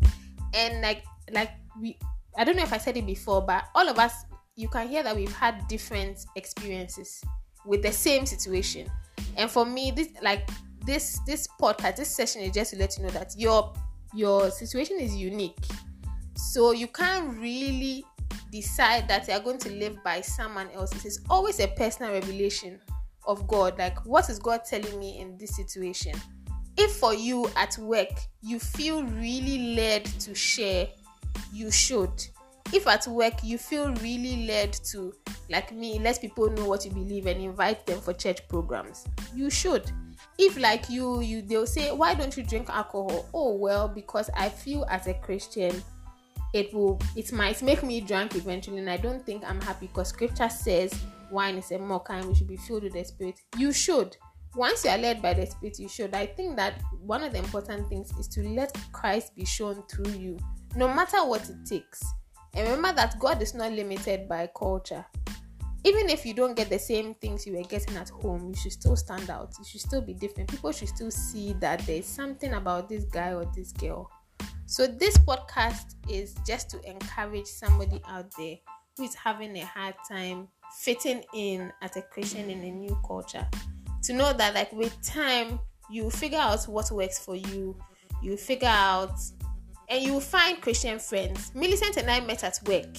And 0.53 0.81
like, 0.81 1.03
like 1.31 1.49
we, 1.81 1.97
I 2.37 2.43
don't 2.43 2.55
know 2.55 2.63
if 2.63 2.73
I 2.73 2.77
said 2.77 2.95
it 2.97 3.05
before, 3.07 3.41
but 3.41 3.65
all 3.73 3.89
of 3.89 3.97
us 3.97 4.25
you 4.55 4.67
can 4.69 4.87
hear 4.87 5.03
that 5.03 5.15
we've 5.15 5.35
had 5.35 5.67
different 5.67 6.25
experiences 6.35 7.23
with 7.65 7.81
the 7.81 7.91
same 7.91 8.25
situation. 8.25 8.89
And 9.37 9.49
for 9.49 9.65
me, 9.65 9.91
this 9.91 10.09
like 10.21 10.49
this 10.85 11.19
this 11.25 11.47
podcast, 11.59 11.97
this 11.97 12.15
session 12.15 12.41
is 12.41 12.53
just 12.53 12.71
to 12.71 12.77
let 12.77 12.97
you 12.97 13.03
know 13.03 13.09
that 13.09 13.33
your 13.37 13.73
your 14.13 14.49
situation 14.51 14.97
is 14.99 15.15
unique. 15.15 15.57
So 16.35 16.71
you 16.71 16.87
can't 16.87 17.37
really 17.37 18.05
decide 18.51 19.07
that 19.09 19.27
you're 19.27 19.39
going 19.39 19.57
to 19.59 19.71
live 19.71 20.01
by 20.03 20.21
someone 20.21 20.69
else. 20.71 21.05
It's 21.05 21.19
always 21.29 21.59
a 21.59 21.67
personal 21.67 22.13
revelation 22.13 22.79
of 23.27 23.47
God. 23.47 23.77
Like, 23.77 24.05
what 24.05 24.29
is 24.29 24.39
God 24.39 24.61
telling 24.65 24.97
me 24.99 25.19
in 25.19 25.37
this 25.37 25.55
situation? 25.55 26.13
If 26.77 26.91
for 26.97 27.13
you 27.13 27.49
at 27.55 27.77
work 27.77 28.09
you 28.41 28.59
feel 28.59 29.03
really 29.03 29.75
led 29.75 30.05
to 30.05 30.35
share, 30.35 30.87
you 31.51 31.71
should 31.71 32.25
if 32.73 32.87
at 32.87 33.07
work 33.07 33.33
you 33.43 33.57
feel 33.57 33.93
really 33.95 34.45
led 34.47 34.73
to 34.73 35.13
like 35.49 35.71
me 35.71 35.99
let 35.99 36.19
people 36.19 36.49
know 36.51 36.65
what 36.65 36.83
you 36.85 36.91
believe 36.91 37.27
and 37.27 37.41
invite 37.41 37.85
them 37.85 37.99
for 37.99 38.13
church 38.13 38.47
programs 38.47 39.05
you 39.33 39.49
should. 39.49 39.91
If 40.37 40.57
like 40.57 40.89
you 40.89 41.21
you 41.21 41.41
they'll 41.41 41.67
say 41.67 41.91
why 41.91 42.15
don't 42.15 42.35
you 42.35 42.43
drink 42.43 42.69
alcohol? 42.69 43.29
Oh 43.33 43.55
well 43.55 43.87
because 43.87 44.29
i 44.35 44.49
feel 44.49 44.85
as 44.89 45.07
a 45.07 45.13
christian 45.13 45.83
it 46.53 46.73
will 46.73 46.99
it 47.15 47.31
might 47.31 47.61
make 47.61 47.83
me 47.83 48.01
drunk 48.01 48.35
eventually 48.35 48.79
and 48.79 48.89
i 48.89 48.97
don't 48.97 49.25
think 49.25 49.43
i'm 49.45 49.59
happy 49.61 49.87
because 49.87 50.09
scripture 50.09 50.49
says 50.49 50.93
wine 51.31 51.55
is 51.55 51.71
a 51.71 51.77
more 51.77 51.99
kind 51.99 52.25
we 52.25 52.35
should 52.35 52.47
be 52.47 52.57
filled 52.57 52.83
with 52.83 52.93
the 52.93 53.03
spirit. 53.03 53.39
You 53.57 53.71
should. 53.71 54.15
Once 54.55 54.85
you 54.85 54.91
are 54.91 54.97
led 54.97 55.21
by 55.21 55.33
the 55.33 55.45
spirit 55.45 55.77
you 55.79 55.89
should. 55.89 56.13
I 56.13 56.25
think 56.25 56.55
that 56.55 56.81
one 57.01 57.23
of 57.23 57.33
the 57.33 57.39
important 57.39 57.89
things 57.89 58.11
is 58.17 58.27
to 58.29 58.47
let 58.49 58.75
christ 58.91 59.35
be 59.35 59.45
shown 59.45 59.83
through 59.87 60.13
you 60.13 60.37
no 60.75 60.87
matter 60.87 61.17
what 61.25 61.47
it 61.49 61.65
takes 61.65 62.03
and 62.55 62.67
remember 62.69 62.93
that 62.93 63.19
God 63.19 63.41
is 63.41 63.53
not 63.53 63.71
limited 63.73 64.29
by 64.29 64.49
culture. 64.55 65.05
Even 65.83 66.09
if 66.09 66.25
you 66.25 66.33
don't 66.33 66.55
get 66.55 66.69
the 66.69 66.79
same 66.79 67.13
things 67.15 67.45
you 67.45 67.57
were 67.57 67.63
getting 67.63 67.95
at 67.97 68.09
home, 68.09 68.49
you 68.49 68.55
should 68.55 68.71
still 68.71 68.95
stand 68.95 69.29
out. 69.29 69.53
You 69.59 69.65
should 69.65 69.81
still 69.81 70.01
be 70.01 70.13
different. 70.13 70.49
People 70.49 70.71
should 70.71 70.87
still 70.87 71.11
see 71.11 71.53
that 71.59 71.85
there's 71.85 72.07
something 72.07 72.53
about 72.53 72.89
this 72.89 73.03
guy 73.05 73.33
or 73.33 73.45
this 73.55 73.71
girl. 73.71 74.09
So, 74.65 74.87
this 74.87 75.15
podcast 75.19 75.95
is 76.09 76.33
just 76.47 76.71
to 76.71 76.81
encourage 76.89 77.45
somebody 77.45 78.01
out 78.07 78.31
there 78.35 78.55
who 78.97 79.03
is 79.03 79.13
having 79.13 79.55
a 79.57 79.65
hard 79.65 79.93
time 80.09 80.47
fitting 80.79 81.23
in 81.35 81.71
as 81.83 81.95
a 81.97 82.01
Christian 82.01 82.49
in 82.49 82.63
a 82.63 82.71
new 82.71 82.97
culture. 83.05 83.47
To 84.03 84.13
know 84.13 84.33
that, 84.33 84.55
like, 84.55 84.71
with 84.73 84.99
time, 85.03 85.59
you 85.89 86.09
figure 86.09 86.39
out 86.39 86.63
what 86.63 86.89
works 86.89 87.19
for 87.19 87.35
you, 87.35 87.77
you 88.23 88.37
figure 88.37 88.67
out 88.67 89.19
and 89.89 90.03
you 90.03 90.13
will 90.13 90.19
find 90.19 90.61
Christian 90.61 90.99
friends. 90.99 91.53
Millicent 91.55 91.97
and 91.97 92.09
I 92.09 92.19
met 92.21 92.43
at 92.43 92.59
work. 92.65 92.97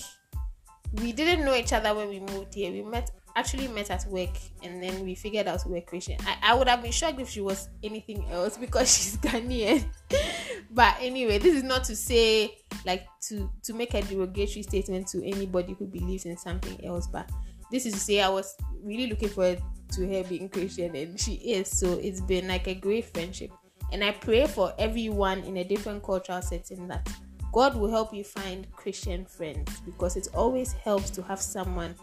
We 0.94 1.12
didn't 1.12 1.44
know 1.44 1.55
each 1.55 1.72
other 1.72 1.94
when 1.94 2.09
we 2.09 2.20
moved 2.20 2.55
here. 2.55 2.70
We 2.70 2.83
met 2.83 3.11
actually 3.37 3.68
met 3.68 3.90
at 3.90 4.07
work 4.07 4.31
and 4.62 4.83
then 4.83 5.05
we 5.05 5.14
figured 5.14 5.46
out 5.46 5.61
we 5.66 5.75
were 5.75 5.81
Christian. 5.83 6.16
I, 6.27 6.53
I 6.53 6.55
would 6.55 6.68
have 6.68 6.83
been 6.83 6.90
shocked 6.90 7.20
if 7.20 7.29
she 7.29 7.42
was 7.42 7.68
anything 7.83 8.27
else 8.31 8.57
because 8.61 8.96
she's 8.96 9.16
Ghanaian. 9.18 9.85
but 10.70 10.96
anyway, 11.01 11.38
this 11.38 11.55
is 11.55 11.62
not 11.62 11.85
to 11.85 11.94
say 11.94 12.57
like 12.85 13.07
to 13.29 13.51
to 13.62 13.75
make 13.75 13.94
a 13.94 14.03
derogatory 14.03 14.62
statement 14.62 15.07
to 15.09 15.25
anybody 15.25 15.77
who 15.79 15.87
believes 15.87 16.25
in 16.25 16.37
something 16.37 16.83
else, 16.85 17.07
but 17.07 17.31
this 17.70 17.85
is 17.85 17.92
to 17.92 18.01
say 18.01 18.20
I 18.20 18.29
was 18.29 18.57
really 18.83 19.09
looking 19.09 19.29
forward 19.29 19.61
to 19.92 20.09
her 20.09 20.25
being 20.25 20.49
Christian 20.49 20.96
and 20.96 21.20
she 21.20 21.35
is. 21.35 21.70
So 21.70 21.92
it's 21.99 22.20
been 22.22 22.49
like 22.49 22.66
a 22.66 22.75
great 22.75 23.05
friendship. 23.12 23.51
And 23.92 24.03
I 24.03 24.12
pray 24.12 24.46
for 24.46 24.72
everyone 24.79 25.40
in 25.40 25.59
a 25.59 25.64
different 25.64 26.03
cultural 26.03 26.42
setting 26.42 26.88
that 26.88 27.09
God 27.53 27.77
will 27.77 27.90
help 27.90 28.12
you 28.12 28.25
find 28.25 28.70
Christian 28.72 29.25
friends 29.25 29.81
because 29.81 30.16
it 30.16 30.29
always 30.35 30.72
helps 30.72 31.11
to 31.11 31.22
have 31.22 31.40
someone 31.40 31.94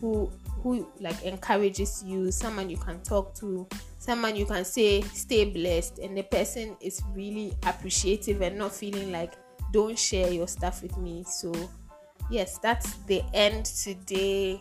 who 0.00 0.30
who 0.62 0.86
like 1.00 1.22
encourages 1.22 2.02
you, 2.04 2.32
someone 2.32 2.68
you 2.68 2.76
can 2.76 3.00
talk 3.02 3.34
to, 3.36 3.66
someone 3.98 4.34
you 4.34 4.44
can 4.44 4.64
say 4.64 5.00
stay 5.02 5.44
blessed 5.44 5.98
and 5.98 6.16
the 6.16 6.24
person 6.24 6.76
is 6.80 7.00
really 7.14 7.54
appreciative 7.64 8.42
and 8.42 8.58
not 8.58 8.72
feeling 8.72 9.12
like 9.12 9.34
don't 9.72 9.98
share 9.98 10.30
your 10.30 10.48
stuff 10.48 10.82
with 10.82 10.96
me. 10.98 11.24
So 11.24 11.54
yes, 12.30 12.58
that's 12.58 12.94
the 13.06 13.22
end 13.32 13.66
today. 13.66 14.60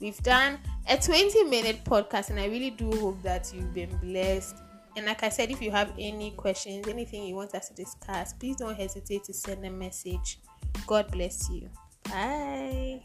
We've 0.00 0.22
done 0.22 0.58
a 0.88 0.96
20 0.96 1.44
minute 1.44 1.84
podcast 1.84 2.30
and 2.30 2.40
I 2.40 2.46
really 2.46 2.70
do 2.70 2.90
hope 2.98 3.22
that 3.22 3.52
you've 3.54 3.74
been 3.74 3.96
blessed 3.98 4.56
and 4.96 5.06
like 5.06 5.22
I 5.22 5.28
said, 5.28 5.50
if 5.50 5.60
you 5.60 5.70
have 5.70 5.92
any 5.98 6.30
questions, 6.32 6.86
anything 6.88 7.24
you 7.24 7.34
want 7.34 7.54
us 7.54 7.68
to 7.68 7.74
discuss, 7.74 8.32
please 8.32 8.56
don't 8.56 8.76
hesitate 8.76 9.24
to 9.24 9.32
send 9.32 9.64
a 9.64 9.70
message 9.70 10.38
God 10.86 11.10
bless 11.10 11.48
you. 11.48 11.70
Bye. 12.04 13.02